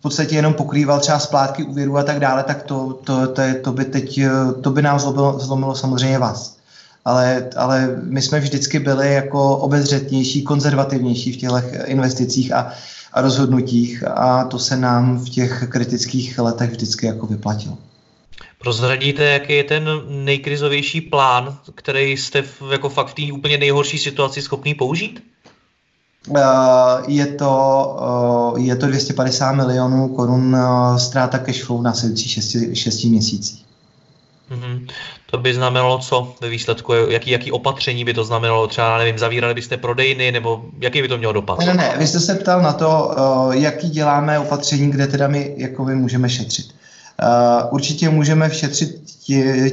v 0.00 0.02
podstatě 0.02 0.36
jenom 0.36 0.54
pokrýval 0.54 1.00
třeba 1.00 1.18
splátky 1.18 1.64
úvěru 1.64 1.96
a 1.96 2.02
tak 2.02 2.20
dále, 2.20 2.42
tak 2.42 2.62
to, 2.62 2.98
to, 3.04 3.26
to, 3.26 3.42
to 3.62 3.72
by 3.72 3.84
teď, 3.84 4.20
to 4.62 4.70
by 4.70 4.82
nám 4.82 4.98
zlomilo, 4.98 5.38
zlomilo 5.38 5.74
samozřejmě 5.74 6.18
vás. 6.18 6.56
Ale, 7.04 7.50
ale 7.56 8.00
my 8.02 8.22
jsme 8.22 8.40
vždycky 8.40 8.78
byli 8.78 9.12
jako 9.12 9.56
obezřetnější, 9.56 10.42
konzervativnější 10.42 11.32
v 11.32 11.36
těch 11.36 11.50
investicích 11.84 12.52
a, 12.52 12.72
a 13.12 13.20
rozhodnutích 13.20 14.04
a 14.08 14.44
to 14.44 14.58
se 14.58 14.76
nám 14.76 15.18
v 15.18 15.28
těch 15.28 15.68
kritických 15.68 16.38
letech 16.38 16.70
vždycky 16.70 17.06
jako 17.06 17.26
vyplatilo. 17.26 17.78
Prozradíte, 18.58 19.24
jaký 19.24 19.52
je 19.52 19.64
ten 19.64 19.88
nejkrizovější 20.08 21.00
plán, 21.00 21.58
který 21.74 22.16
jste 22.16 22.42
v, 22.42 22.62
jako 22.72 22.88
fakt 22.88 23.06
v 23.06 23.14
té 23.14 23.32
úplně 23.32 23.58
nejhorší 23.58 23.98
situaci 23.98 24.42
schopný 24.42 24.74
použít? 24.74 25.22
Uh, 26.28 26.36
je 27.06 27.26
to, 27.26 27.52
uh, 28.52 28.64
je 28.64 28.76
to 28.76 28.86
250 28.86 29.52
milionů 29.52 30.08
korun 30.08 30.54
uh, 30.54 30.96
ztráta 30.96 31.38
cashflow 31.38 31.82
na 31.82 31.90
následující 31.90 32.28
6, 32.28 32.56
6 32.74 33.04
měsících. 33.04 33.64
Mm-hmm. 34.50 34.86
To 35.30 35.38
by 35.38 35.54
znamenalo 35.54 35.98
co 35.98 36.34
ve 36.40 36.48
výsledku? 36.48 36.92
Jaký, 36.92 37.30
jaký 37.30 37.52
opatření 37.52 38.04
by 38.04 38.14
to 38.14 38.24
znamenalo? 38.24 38.66
Třeba, 38.66 38.98
nevím, 38.98 39.18
zavírali 39.18 39.54
byste 39.54 39.76
prodejny, 39.76 40.32
nebo 40.32 40.64
jaký 40.80 41.02
by 41.02 41.08
to 41.08 41.18
mělo 41.18 41.32
dopad? 41.32 41.58
Ne, 41.58 41.66
ne, 41.66 41.74
ne. 41.74 41.94
Vy 41.98 42.06
jste 42.06 42.20
se 42.20 42.34
ptal 42.34 42.62
na 42.62 42.72
to, 42.72 43.14
jaký 43.50 43.90
děláme 43.90 44.38
opatření, 44.38 44.90
kde 44.90 45.06
teda 45.06 45.28
my 45.28 45.54
jako 45.56 45.84
my 45.84 45.94
můžeme 45.94 46.28
šetřit. 46.28 46.74
určitě 47.70 48.10
můžeme 48.10 48.48
všetřit 48.48 49.00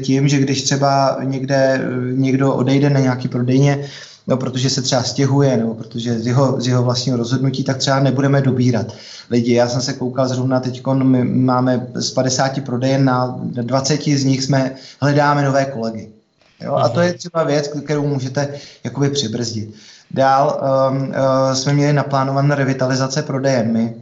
tím, 0.02 0.28
že 0.28 0.38
když 0.38 0.62
třeba 0.62 1.18
někde 1.24 1.82
někdo 2.12 2.54
odejde 2.54 2.90
na 2.90 3.00
nějaký 3.00 3.28
prodejně, 3.28 3.90
no, 4.28 4.38
protože 4.38 4.70
se 4.70 4.82
třeba 4.82 5.04
stěhuje, 5.04 5.58
nebo 5.58 5.74
protože 5.74 6.20
z 6.20 6.28
jeho, 6.28 6.62
z 6.62 6.68
jeho 6.68 6.84
vlastního 6.84 7.18
rozhodnutí, 7.18 7.64
tak 7.64 7.78
třeba 7.78 8.00
nebudeme 8.00 8.42
dobírat 8.42 8.94
lidi. 9.30 9.54
Já 9.54 9.70
jsem 9.70 9.82
se 9.82 9.94
koukal 9.94 10.28
zrovna 10.28 10.60
teď, 10.60 10.82
my 10.94 11.24
máme 11.24 11.88
z 11.94 12.12
50 12.12 12.64
prodejen 12.66 13.06
na 13.06 13.40
20 13.42 14.04
z 14.04 14.24
nich 14.24 14.44
jsme 14.44 14.76
hledáme 15.02 15.44
nové 15.44 15.66
kolegy. 15.66 16.10
Jo? 16.62 16.76
A 16.76 16.90
to 16.90 17.02
je 17.02 17.10
mhm. 17.10 17.18
třeba 17.18 17.44
věc, 17.44 17.68
kterou 17.68 18.08
můžete 18.08 18.54
jakoby 18.84 19.10
přibrzdit. 19.10 19.76
Dál 20.12 20.62
um, 20.92 20.98
uh, 20.98 21.14
jsme 21.54 21.74
měli 21.74 21.94
naplánované 21.94 22.56
revitalizace 22.56 23.22
prodejen. 23.22 23.74
My 23.74 23.96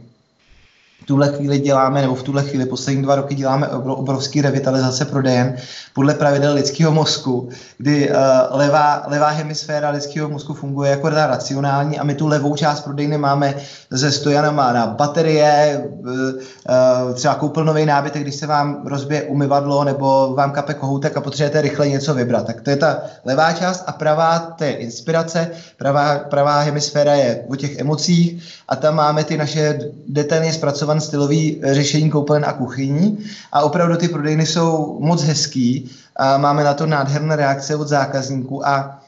tuhle 1.06 1.28
chvíli 1.28 1.58
děláme, 1.58 2.02
nebo 2.02 2.14
v 2.14 2.22
tuhle 2.22 2.42
chvíli 2.42 2.66
poslední 2.66 3.02
dva 3.02 3.14
roky 3.14 3.34
děláme 3.34 3.68
obrovský 3.68 4.42
revitalizace 4.42 5.04
prodejen 5.04 5.56
podle 5.94 6.14
pravidel 6.14 6.54
lidského 6.54 6.92
mozku, 6.92 7.48
kdy 7.78 8.10
uh, 8.10 8.16
levá, 8.50 9.02
levá 9.06 9.28
hemisféra 9.28 9.90
lidského 9.90 10.28
mozku 10.28 10.54
funguje 10.54 10.90
jako 10.90 11.10
ta 11.10 11.26
racionální 11.26 11.98
a 11.98 12.04
my 12.04 12.14
tu 12.14 12.26
levou 12.26 12.56
část 12.56 12.80
prodejny 12.80 13.18
máme 13.18 13.54
ze 13.90 14.12
stojanama 14.12 14.72
na 14.72 14.86
baterie, 14.86 15.84
uh, 15.84 17.14
třeba 17.14 17.34
koupil 17.34 17.64
nový 17.64 17.86
nábytek, 17.86 18.22
když 18.22 18.34
se 18.34 18.46
vám 18.46 18.82
rozbije 18.86 19.22
umyvadlo 19.22 19.84
nebo 19.84 20.34
vám 20.34 20.50
kape 20.50 20.74
kohoutek 20.74 21.16
a 21.16 21.20
potřebujete 21.20 21.60
rychle 21.60 21.88
něco 21.88 22.14
vybrat. 22.14 22.46
Tak 22.46 22.60
to 22.60 22.70
je 22.70 22.76
ta 22.76 22.98
levá 23.24 23.52
část 23.52 23.84
a 23.86 23.92
pravá 23.92 24.38
to 24.38 24.64
je 24.64 24.72
inspirace, 24.72 25.50
pravá, 25.76 26.18
pravá 26.18 26.60
hemisféra 26.60 27.14
je 27.14 27.44
o 27.48 27.56
těch 27.56 27.78
emocích 27.78 28.42
a 28.68 28.76
tam 28.76 28.94
máme 28.94 29.24
ty 29.24 29.36
naše 29.36 29.78
detailně 30.08 30.52
zpracované 30.52 30.95
stylový 31.00 31.60
řešení 31.64 32.10
koupelen 32.10 32.44
a 32.44 32.52
kuchyní 32.52 33.18
a 33.52 33.62
opravdu 33.62 33.96
ty 33.96 34.08
prodejny 34.08 34.46
jsou 34.46 34.98
moc 35.00 35.22
hezký 35.22 35.90
a 36.16 36.38
máme 36.38 36.64
na 36.64 36.74
to 36.74 36.86
nádherné 36.86 37.36
reakce 37.36 37.76
od 37.76 37.88
zákazníků 37.88 38.66
a 38.68 39.00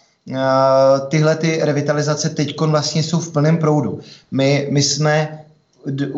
tyhle 1.09 1.37
ty 1.37 1.59
revitalizace 1.62 2.29
teď 2.29 2.61
vlastně 2.61 3.03
jsou 3.03 3.20
v 3.20 3.33
plném 3.33 3.57
proudu. 3.57 4.01
My, 4.31 4.68
my 4.70 4.83
jsme 4.83 5.38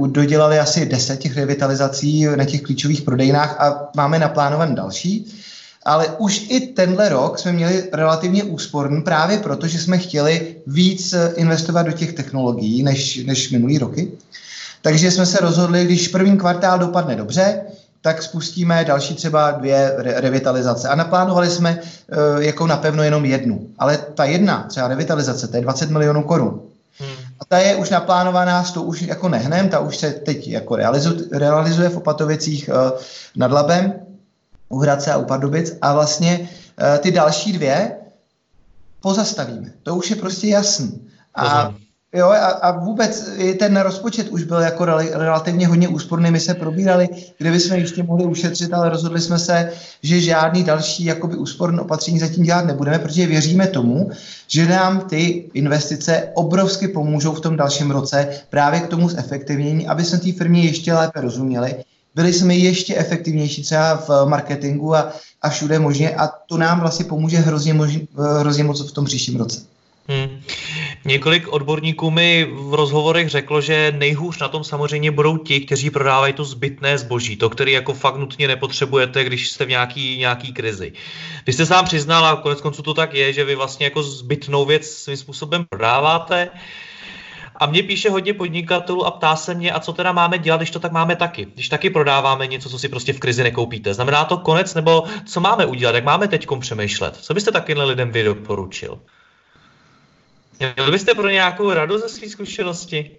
dodělali 0.06 0.58
asi 0.58 0.86
deset 0.86 1.18
těch 1.18 1.36
revitalizací 1.36 2.26
na 2.26 2.44
těch 2.44 2.62
klíčových 2.62 3.02
prodejnách 3.02 3.60
a 3.60 3.90
máme 3.96 4.18
naplánované 4.18 4.74
další. 4.74 5.26
Ale 5.84 6.08
už 6.18 6.46
i 6.48 6.60
tenhle 6.60 7.08
rok 7.08 7.38
jsme 7.38 7.52
měli 7.52 7.88
relativně 7.92 8.44
úsporný 8.44 9.02
právě 9.02 9.38
proto, 9.38 9.66
že 9.66 9.78
jsme 9.78 9.98
chtěli 9.98 10.56
víc 10.66 11.14
investovat 11.34 11.82
do 11.82 11.92
těch 11.92 12.12
technologií 12.12 12.82
než, 12.82 13.24
než 13.24 13.50
minulý 13.50 13.78
roky. 13.78 14.12
Takže 14.82 15.10
jsme 15.10 15.26
se 15.26 15.38
rozhodli, 15.38 15.84
když 15.84 16.08
první 16.08 16.38
kvartál 16.38 16.78
dopadne 16.78 17.16
dobře, 17.16 17.62
tak 18.00 18.22
spustíme 18.22 18.84
další 18.84 19.14
třeba 19.14 19.50
dvě 19.50 19.94
re- 19.96 20.20
revitalizace. 20.20 20.88
A 20.88 20.94
naplánovali 20.94 21.50
jsme 21.50 21.78
uh, 21.78 22.42
jako 22.42 22.66
napevno 22.66 23.02
jenom 23.02 23.24
jednu. 23.24 23.68
Ale 23.78 23.98
ta 24.14 24.24
jedna, 24.24 24.66
třeba 24.68 24.88
revitalizace, 24.88 25.48
to 25.48 25.56
je 25.56 25.62
20 25.62 25.90
milionů 25.90 26.22
korun. 26.22 26.60
Hmm. 26.98 27.10
A 27.40 27.44
ta 27.44 27.58
je 27.58 27.76
už 27.76 27.90
naplánovaná, 27.90 28.64
s 28.64 28.72
tou 28.72 28.82
už 28.82 29.02
jako 29.02 29.28
nehnem, 29.28 29.68
ta 29.68 29.78
už 29.78 29.96
se 29.96 30.10
teď 30.10 30.48
jako 30.48 30.76
realizuje, 30.76 31.20
realizuje 31.32 31.88
v 31.88 31.96
Opatovicích 31.96 32.68
uh, 32.68 32.98
nad 33.36 33.52
Labem, 33.52 33.94
u 34.68 34.78
Hradce 34.78 35.12
a 35.12 35.16
u 35.16 35.24
Pardubic. 35.24 35.76
A 35.82 35.92
vlastně 35.92 36.38
uh, 36.40 36.98
ty 36.98 37.10
další 37.10 37.52
dvě 37.52 37.96
pozastavíme. 39.00 39.72
To 39.82 39.96
už 39.96 40.10
je 40.10 40.16
prostě 40.16 40.46
jasný. 40.46 41.08
A 41.34 41.42
Poznám. 41.42 41.76
Jo, 42.14 42.26
a, 42.26 42.36
a 42.36 42.78
vůbec 42.78 43.28
ten 43.58 43.76
rozpočet 43.76 44.28
už 44.28 44.44
byl 44.44 44.60
jako 44.60 44.84
rel, 44.84 44.98
relativně 45.12 45.66
hodně 45.66 45.88
úsporný. 45.88 46.30
My 46.30 46.40
se 46.40 46.54
probírali, 46.54 47.08
kde 47.38 47.50
bychom 47.50 47.76
ještě 47.76 48.02
mohli 48.02 48.24
ušetřit, 48.24 48.74
ale 48.74 48.90
rozhodli 48.90 49.20
jsme 49.20 49.38
se, 49.38 49.72
že 50.02 50.20
žádný 50.20 50.64
další 50.64 51.04
jakoby 51.04 51.36
úsporné 51.36 51.82
opatření 51.82 52.18
zatím 52.18 52.44
dělat 52.44 52.66
nebudeme, 52.66 52.98
protože 52.98 53.26
věříme 53.26 53.66
tomu, 53.66 54.10
že 54.48 54.66
nám 54.66 55.00
ty 55.00 55.50
investice 55.54 56.28
obrovsky 56.34 56.88
pomůžou 56.88 57.32
v 57.32 57.40
tom 57.40 57.56
dalším 57.56 57.90
roce 57.90 58.28
právě 58.50 58.80
k 58.80 58.88
tomu 58.88 59.08
zefektivnění, 59.08 59.86
aby 59.86 60.04
jsme 60.04 60.18
té 60.18 60.32
firmě 60.32 60.62
ještě 60.62 60.94
lépe 60.94 61.20
rozuměli. 61.20 61.84
Byli 62.14 62.32
jsme 62.32 62.54
ještě 62.54 62.96
efektivnější 62.96 63.62
třeba 63.62 63.96
v 63.96 64.10
marketingu 64.24 64.94
a, 64.94 65.12
a 65.42 65.48
všude 65.48 65.78
možně 65.78 66.10
a 66.10 66.26
to 66.26 66.58
nám 66.58 66.80
vlastně 66.80 67.04
pomůže 67.04 67.36
hrozně, 67.36 67.74
mož, 67.74 67.98
hrozně 68.38 68.64
moc 68.64 68.90
v 68.90 68.92
tom 68.92 69.04
příštím 69.04 69.36
roce. 69.36 69.60
Hmm. 70.08 70.42
Několik 71.04 71.48
odborníků 71.48 72.10
mi 72.10 72.48
v 72.52 72.74
rozhovorech 72.74 73.28
řeklo, 73.28 73.60
že 73.60 73.92
nejhůř 73.96 74.38
na 74.38 74.48
tom 74.48 74.64
samozřejmě 74.64 75.10
budou 75.10 75.36
ti, 75.36 75.60
kteří 75.60 75.90
prodávají 75.90 76.32
to 76.32 76.44
zbytné 76.44 76.98
zboží, 76.98 77.36
to, 77.36 77.50
který 77.50 77.72
jako 77.72 77.94
fakt 77.94 78.16
nutně 78.16 78.48
nepotřebujete, 78.48 79.24
když 79.24 79.50
jste 79.50 79.64
v 79.64 79.68
nějaký, 79.68 80.18
nějaký 80.18 80.52
krizi. 80.52 80.92
Vy 81.46 81.52
jste 81.52 81.66
sám 81.66 81.84
přiznal, 81.84 82.26
a 82.26 82.36
konec 82.36 82.60
konců 82.60 82.82
to 82.82 82.94
tak 82.94 83.14
je, 83.14 83.32
že 83.32 83.44
vy 83.44 83.54
vlastně 83.54 83.86
jako 83.86 84.02
zbytnou 84.02 84.64
věc 84.64 84.86
svým 84.86 85.16
způsobem 85.16 85.64
prodáváte. 85.68 86.50
A 87.56 87.66
mě 87.66 87.82
píše 87.82 88.10
hodně 88.10 88.34
podnikatelů 88.34 89.06
a 89.06 89.10
ptá 89.10 89.36
se 89.36 89.54
mě, 89.54 89.72
a 89.72 89.80
co 89.80 89.92
teda 89.92 90.12
máme 90.12 90.38
dělat, 90.38 90.56
když 90.56 90.70
to 90.70 90.78
tak 90.78 90.92
máme 90.92 91.16
taky. 91.16 91.46
Když 91.54 91.68
taky 91.68 91.90
prodáváme 91.90 92.46
něco, 92.46 92.70
co 92.70 92.78
si 92.78 92.88
prostě 92.88 93.12
v 93.12 93.20
krizi 93.20 93.42
nekoupíte. 93.42 93.94
Znamená 93.94 94.24
to 94.24 94.36
konec, 94.36 94.74
nebo 94.74 95.04
co 95.26 95.40
máme 95.40 95.66
udělat, 95.66 95.94
jak 95.94 96.04
máme 96.04 96.28
teď 96.28 96.46
přemýšlet? 96.60 97.16
Co 97.16 97.34
byste 97.34 97.52
takovým 97.52 97.78
lidem 97.78 98.10
vy 98.10 98.22
doporučil? 98.22 98.98
Měl 100.60 100.90
byste 100.90 101.14
pro 101.14 101.28
nějakou 101.28 101.72
radu 101.72 101.98
ze 101.98 102.08
své 102.08 102.28
zkušenosti? 102.28 103.10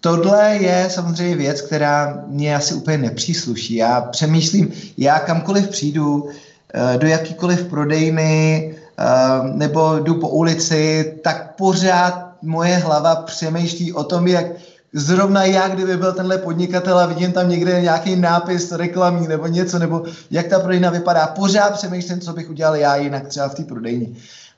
Tohle 0.00 0.56
je 0.56 0.90
samozřejmě 0.90 1.36
věc, 1.36 1.60
která 1.60 2.24
mě 2.26 2.56
asi 2.56 2.74
úplně 2.74 2.98
nepřísluší. 2.98 3.74
Já 3.74 4.00
přemýšlím, 4.00 4.72
já 4.96 5.18
kamkoliv 5.18 5.68
přijdu, 5.68 6.28
eh, 6.74 6.98
do 6.98 7.06
jakýkoliv 7.06 7.66
prodejny 7.66 8.74
eh, 8.98 9.04
nebo 9.42 9.98
jdu 9.98 10.14
po 10.14 10.28
ulici, 10.28 11.14
tak 11.24 11.56
pořád 11.56 12.28
moje 12.42 12.76
hlava 12.76 13.16
přemýšlí 13.16 13.92
o 13.92 14.04
tom, 14.04 14.26
jak 14.26 14.46
zrovna 14.92 15.44
já, 15.44 15.68
kdyby 15.68 15.96
byl 15.96 16.12
tenhle 16.12 16.38
podnikatel 16.38 16.98
a 16.98 17.06
vidím 17.06 17.32
tam 17.32 17.48
někde 17.48 17.82
nějaký 17.82 18.16
nápis 18.16 18.72
reklamní 18.72 19.28
nebo 19.28 19.46
něco, 19.46 19.78
nebo 19.78 20.02
jak 20.30 20.46
ta 20.46 20.58
prodejna 20.58 20.90
vypadá, 20.90 21.26
pořád 21.26 21.74
přemýšlím, 21.74 22.20
co 22.20 22.32
bych 22.32 22.50
udělal 22.50 22.76
já 22.76 22.96
jinak 22.96 23.26
třeba 23.26 23.48
v 23.48 23.54
té 23.54 23.64
prodejně. 23.64 24.06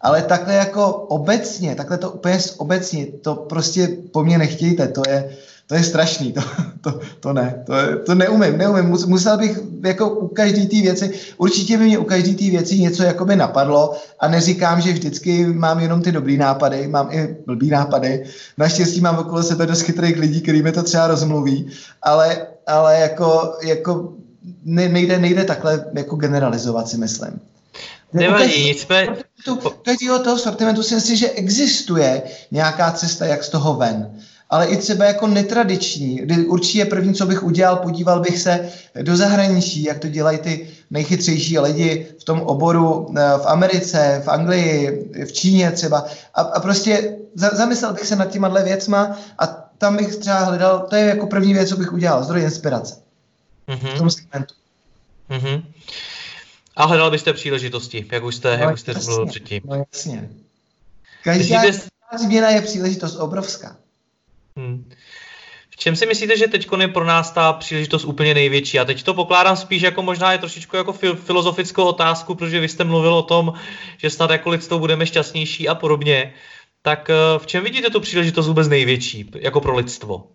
Ale 0.00 0.22
takhle 0.22 0.54
jako 0.54 0.92
obecně, 0.92 1.74
takhle 1.74 1.98
to 1.98 2.10
úplně 2.10 2.38
obecně, 2.56 3.06
to 3.06 3.34
prostě 3.34 3.88
po 4.12 4.24
mně 4.24 4.38
nechtějte, 4.38 4.88
to 4.88 5.02
je, 5.08 5.30
to 5.66 5.74
je 5.74 5.82
strašný, 5.82 6.32
to, 6.32 6.40
to, 6.80 7.00
to 7.20 7.32
ne, 7.32 7.64
to, 7.66 7.74
to 8.06 8.14
neumím, 8.14 8.58
neumím, 8.58 8.96
musel 9.06 9.38
bych 9.38 9.60
jako 9.84 10.10
u 10.10 10.28
každé 10.28 10.66
té 10.66 10.76
věci, 10.76 11.12
určitě 11.38 11.78
by 11.78 11.84
mě 11.84 11.98
u 11.98 12.04
každé 12.04 12.34
té 12.34 12.44
věci 12.44 12.78
něco 12.78 13.02
jakoby 13.02 13.36
napadlo 13.36 13.94
a 14.20 14.28
neříkám, 14.28 14.80
že 14.80 14.92
vždycky 14.92 15.46
mám 15.46 15.80
jenom 15.80 16.02
ty 16.02 16.12
dobrý 16.12 16.36
nápady, 16.36 16.88
mám 16.88 17.08
i 17.12 17.36
blbý 17.46 17.70
nápady, 17.70 18.24
naštěstí 18.58 19.00
mám 19.00 19.18
okolo 19.18 19.42
sebe 19.42 19.66
dost 19.66 19.82
chytrých 19.82 20.18
lidí, 20.18 20.40
který 20.40 20.62
mi 20.62 20.72
to 20.72 20.82
třeba 20.82 21.06
rozmluví, 21.06 21.70
ale, 22.02 22.46
ale 22.66 23.00
jako, 23.00 23.54
jako 23.62 24.12
nejde, 24.64 25.18
nejde 25.18 25.44
takhle 25.44 25.84
jako 25.94 26.16
generalizovat 26.16 26.88
si 26.88 26.98
myslím. 26.98 27.40
Nevadí, 28.12 28.64
nicméně... 28.64 29.16
Každého 29.82 30.18
toho 30.18 30.38
sortimentu 30.38 30.82
si 30.82 30.94
myslím, 30.94 31.16
že 31.16 31.30
existuje 31.30 32.22
nějaká 32.50 32.90
cesta, 32.90 33.26
jak 33.26 33.44
z 33.44 33.48
toho 33.48 33.74
ven. 33.74 34.10
Ale 34.50 34.66
i 34.66 34.76
třeba 34.76 35.04
jako 35.04 35.26
netradiční. 35.26 36.22
Určitě 36.46 36.84
první, 36.84 37.14
co 37.14 37.26
bych 37.26 37.42
udělal, 37.42 37.76
podíval 37.76 38.20
bych 38.20 38.38
se 38.38 38.68
do 39.02 39.16
zahraničí, 39.16 39.82
jak 39.82 39.98
to 39.98 40.08
dělají 40.08 40.38
ty 40.38 40.68
nejchytřejší 40.90 41.58
lidi 41.58 42.06
v 42.20 42.24
tom 42.24 42.40
oboru 42.40 43.14
eh, 43.18 43.20
v 43.38 43.46
Americe, 43.46 44.22
v 44.24 44.28
Anglii, 44.28 45.04
v 45.26 45.32
Číně 45.32 45.70
třeba. 45.70 46.04
A, 46.34 46.40
a 46.40 46.60
prostě 46.60 47.16
zamyslel 47.34 47.92
bych 47.92 48.06
se 48.06 48.16
nad 48.16 48.30
těma 48.30 48.48
věcma 48.48 49.18
a 49.38 49.46
tam 49.78 49.96
bych 49.96 50.16
třeba 50.16 50.38
hledal, 50.38 50.86
to 50.90 50.96
je 50.96 51.04
jako 51.04 51.26
první 51.26 51.54
věc, 51.54 51.68
co 51.68 51.76
bych 51.76 51.92
udělal, 51.92 52.24
zdroj 52.24 52.42
inspirace. 52.42 52.94
Mm-hmm. 53.68 53.94
V 53.94 53.98
tom 53.98 54.10
segmentu. 54.10 54.54
Mm-hmm. 55.30 55.62
A 56.76 56.86
hledal 56.86 57.10
byste 57.10 57.32
příležitosti, 57.32 58.06
jak 58.12 58.24
už 58.24 58.34
jste, 58.34 58.56
no, 58.56 58.62
jak 58.62 58.74
už 58.74 58.80
jste 58.80 58.92
mluvil 59.06 59.26
předtím. 59.26 59.62
No 59.64 59.84
jasně. 59.92 60.30
Každá 61.24 61.60
Myslíte... 61.60 61.88
změna 62.18 62.48
je 62.50 62.62
příležitost 62.62 63.16
obrovská. 63.16 63.76
Hmm. 64.56 64.90
V 65.70 65.76
čem 65.76 65.96
si 65.96 66.06
myslíte, 66.06 66.36
že 66.36 66.48
teď 66.48 66.68
je 66.80 66.88
pro 66.88 67.04
nás 67.04 67.30
ta 67.30 67.52
příležitost 67.52 68.04
úplně 68.04 68.34
největší? 68.34 68.78
A 68.78 68.84
teď 68.84 69.02
to 69.02 69.14
pokládám 69.14 69.56
spíš 69.56 69.82
jako 69.82 70.02
možná 70.02 70.32
je 70.32 70.38
trošičku 70.38 70.76
jako 70.76 70.92
filozofickou 71.14 71.84
otázku, 71.84 72.34
protože 72.34 72.60
vy 72.60 72.68
jste 72.68 72.84
mluvil 72.84 73.14
o 73.14 73.22
tom, 73.22 73.52
že 73.96 74.10
snad 74.10 74.30
jako 74.30 74.50
lidstvo 74.50 74.78
budeme 74.78 75.06
šťastnější 75.06 75.68
a 75.68 75.74
podobně. 75.74 76.34
Tak 76.82 77.10
eh, 77.10 77.14
v 77.38 77.46
čem 77.46 77.64
vidíte 77.64 77.90
tu 77.90 78.00
příležitost 78.00 78.48
vůbec 78.48 78.68
největší 78.68 79.30
jako 79.34 79.60
pro 79.60 79.76
lidstvo? 79.76 80.26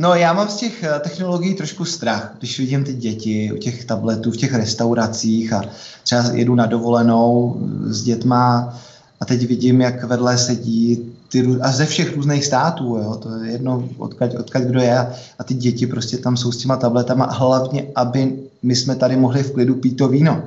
No 0.00 0.14
já 0.14 0.32
mám 0.32 0.48
z 0.48 0.56
těch 0.56 0.82
eh, 0.82 1.00
technologií 1.00 1.54
trošku 1.54 1.84
strach, 1.84 2.34
když 2.38 2.58
vidím 2.58 2.84
ty 2.84 2.94
děti 2.94 3.52
u 3.52 3.56
těch 3.56 3.84
tabletů 3.84 4.30
v 4.30 4.36
těch 4.36 4.54
restauracích 4.54 5.52
a 5.52 5.62
třeba 6.02 6.22
jedu 6.32 6.54
na 6.54 6.66
dovolenou 6.66 7.56
s 7.84 8.02
dětma 8.02 8.74
a 9.20 9.24
teď 9.24 9.46
vidím, 9.46 9.80
jak 9.80 10.04
vedle 10.04 10.38
sedí 10.38 11.12
ty, 11.28 11.58
a 11.60 11.72
ze 11.72 11.86
všech 11.86 12.16
různých 12.16 12.44
států, 12.44 12.96
jo, 12.96 13.16
to 13.16 13.36
je 13.36 13.52
jedno, 13.52 13.88
odkaď, 13.98 14.36
odkaď 14.36 14.62
kdo 14.62 14.80
je, 14.80 14.98
a 15.38 15.44
ty 15.44 15.54
děti 15.54 15.86
prostě 15.86 16.18
tam 16.18 16.36
jsou 16.36 16.52
s 16.52 16.56
těma 16.56 16.76
tabletama, 16.76 17.26
hlavně, 17.26 17.86
aby 17.94 18.38
my 18.62 18.76
jsme 18.76 18.96
tady 18.96 19.16
mohli 19.16 19.42
v 19.42 19.52
klidu 19.52 19.74
pít 19.74 19.96
to 19.96 20.08
víno. 20.08 20.42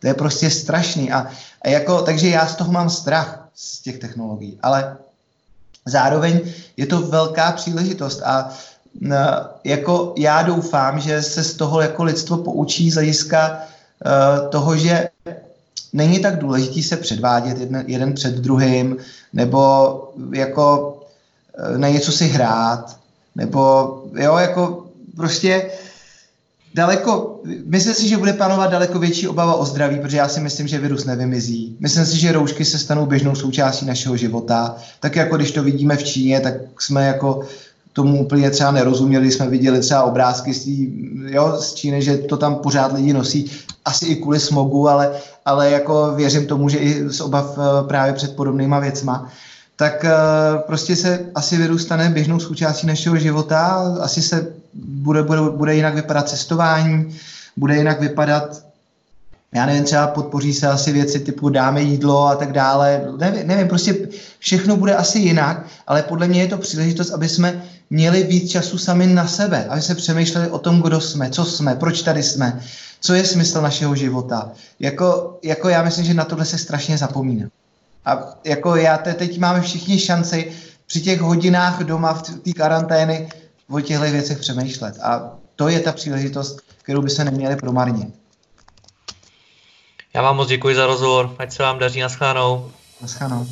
To 0.00 0.06
je 0.06 0.14
prostě 0.14 0.50
strašný. 0.50 1.12
A, 1.12 1.26
a 1.62 1.68
jako, 1.68 2.02
takže 2.02 2.28
já 2.28 2.46
z 2.46 2.56
toho 2.56 2.72
mám 2.72 2.90
strach 2.90 3.48
z 3.54 3.80
těch 3.82 3.98
technologií, 3.98 4.58
ale 4.62 4.96
zároveň 5.86 6.40
je 6.76 6.86
to 6.86 7.00
velká 7.02 7.52
příležitost 7.52 8.22
a 8.22 8.50
jako 9.64 10.14
já 10.16 10.42
doufám, 10.42 11.00
že 11.00 11.22
se 11.22 11.44
z 11.44 11.54
toho 11.54 11.80
jako 11.80 12.04
lidstvo 12.04 12.36
poučí 12.36 12.90
z 12.90 12.94
hlediska 12.94 13.58
uh, 13.58 14.48
toho, 14.48 14.76
že 14.76 15.08
není 15.92 16.18
tak 16.18 16.38
důležitý 16.38 16.82
se 16.82 16.96
předvádět 16.96 17.58
jeden, 17.58 17.84
jeden 17.86 18.12
před 18.12 18.34
druhým, 18.34 18.96
nebo 19.32 20.12
jako 20.32 20.98
uh, 21.70 21.78
na 21.78 21.88
něco 21.88 22.12
si 22.12 22.26
hrát, 22.26 22.96
nebo 23.34 23.94
jo, 24.16 24.36
jako 24.36 24.86
prostě 25.16 25.70
daleko, 26.74 27.40
myslím 27.64 27.94
si, 27.94 28.08
že 28.08 28.16
bude 28.16 28.32
panovat 28.32 28.70
daleko 28.70 28.98
větší 28.98 29.28
obava 29.28 29.54
o 29.54 29.64
zdraví, 29.64 29.98
protože 29.98 30.16
já 30.16 30.28
si 30.28 30.40
myslím, 30.40 30.68
že 30.68 30.78
virus 30.78 31.04
nevymizí. 31.04 31.76
Myslím 31.80 32.06
si, 32.06 32.18
že 32.18 32.32
roušky 32.32 32.64
se 32.64 32.78
stanou 32.78 33.06
běžnou 33.06 33.34
součástí 33.34 33.86
našeho 33.86 34.16
života. 34.16 34.76
Tak 35.00 35.16
jako 35.16 35.36
když 35.36 35.50
to 35.50 35.62
vidíme 35.62 35.96
v 35.96 36.04
Číně, 36.04 36.40
tak 36.40 36.54
jsme 36.78 37.06
jako 37.06 37.40
tomu 37.98 38.20
úplně 38.20 38.50
třeba 38.50 38.70
nerozuměli, 38.70 39.32
jsme 39.32 39.48
viděli 39.48 39.80
třeba 39.80 40.02
obrázky 40.02 40.54
z, 40.54 40.64
tý, 40.64 40.88
jo, 41.34 41.56
z 41.60 41.74
Číny, 41.74 42.02
že 42.02 42.16
to 42.16 42.36
tam 42.36 42.54
pořád 42.54 42.92
lidi 42.92 43.12
nosí, 43.12 43.50
asi 43.84 44.06
i 44.06 44.16
kvůli 44.16 44.40
smogu, 44.40 44.88
ale, 44.88 45.10
ale 45.44 45.70
jako 45.70 46.12
věřím 46.16 46.46
tomu, 46.46 46.68
že 46.68 46.78
i 46.78 47.08
z 47.10 47.20
obav 47.20 47.58
eh, 47.58 47.88
právě 47.88 48.12
před 48.12 48.36
podobnýma 48.36 48.78
věcma, 48.78 49.28
tak 49.76 50.04
eh, 50.04 50.12
prostě 50.66 50.96
se 50.96 51.26
asi 51.34 51.56
virus 51.56 51.82
stane 51.82 52.10
běžnou 52.10 52.38
součástí 52.40 52.86
našeho 52.86 53.16
života, 53.16 53.58
asi 54.00 54.22
se 54.22 54.46
bude, 54.74 55.22
bude, 55.22 55.40
bude 55.40 55.74
jinak 55.74 55.94
vypadat 55.94 56.28
cestování, 56.28 57.18
bude 57.56 57.76
jinak 57.76 58.00
vypadat 58.00 58.68
já 59.54 59.66
nevím, 59.66 59.84
třeba 59.84 60.06
podpoří 60.06 60.54
se 60.54 60.66
asi 60.66 60.92
věci 60.92 61.20
typu 61.20 61.48
dáme 61.48 61.82
jídlo 61.82 62.26
a 62.26 62.36
tak 62.36 62.52
dále, 62.52 63.08
nevím, 63.18 63.46
nevím, 63.46 63.68
prostě 63.68 64.08
všechno 64.38 64.76
bude 64.76 64.94
asi 64.94 65.18
jinak, 65.18 65.66
ale 65.86 66.02
podle 66.02 66.28
mě 66.28 66.40
je 66.40 66.46
to 66.46 66.58
příležitost, 66.58 67.10
aby 67.10 67.28
jsme 67.28 67.64
měli 67.90 68.22
víc 68.22 68.50
času 68.50 68.78
sami 68.78 69.06
na 69.06 69.26
sebe, 69.26 69.66
aby 69.68 69.82
se 69.82 69.94
přemýšleli 69.94 70.48
o 70.50 70.58
tom, 70.58 70.82
kdo 70.82 71.00
jsme, 71.00 71.30
co 71.30 71.44
jsme, 71.44 71.74
proč 71.74 72.02
tady 72.02 72.22
jsme, 72.22 72.60
co 73.00 73.14
je 73.14 73.24
smysl 73.24 73.60
našeho 73.60 73.94
života. 73.94 74.50
Jako, 74.80 75.38
jako 75.42 75.68
já 75.68 75.82
myslím, 75.82 76.04
že 76.04 76.14
na 76.14 76.24
tohle 76.24 76.44
se 76.44 76.58
strašně 76.58 76.98
zapomíná. 76.98 77.48
A 78.04 78.18
jako 78.44 78.76
já 78.76 78.98
te, 78.98 79.14
teď 79.14 79.38
máme 79.38 79.60
všichni 79.60 79.98
šanci 79.98 80.52
při 80.86 81.00
těch 81.00 81.20
hodinách 81.20 81.84
doma 81.84 82.12
v 82.14 82.22
té 82.22 82.52
karantény 82.52 83.28
o 83.70 83.80
těchto 83.80 84.04
věcech 84.04 84.38
přemýšlet. 84.38 84.98
A 85.02 85.38
to 85.56 85.68
je 85.68 85.80
ta 85.80 85.92
příležitost, 85.92 86.60
kterou 86.82 87.02
by 87.02 87.10
se 87.10 87.24
neměli 87.24 87.56
promarnit. 87.56 88.14
Já 90.14 90.22
vám 90.22 90.36
moc 90.36 90.48
děkuji 90.48 90.74
za 90.74 90.86
rozhovor, 90.86 91.34
ať 91.38 91.52
se 91.52 91.62
vám 91.62 91.78
daří, 91.78 92.00
naschledanou. 92.00 92.70
Naschledanou. 93.00 93.46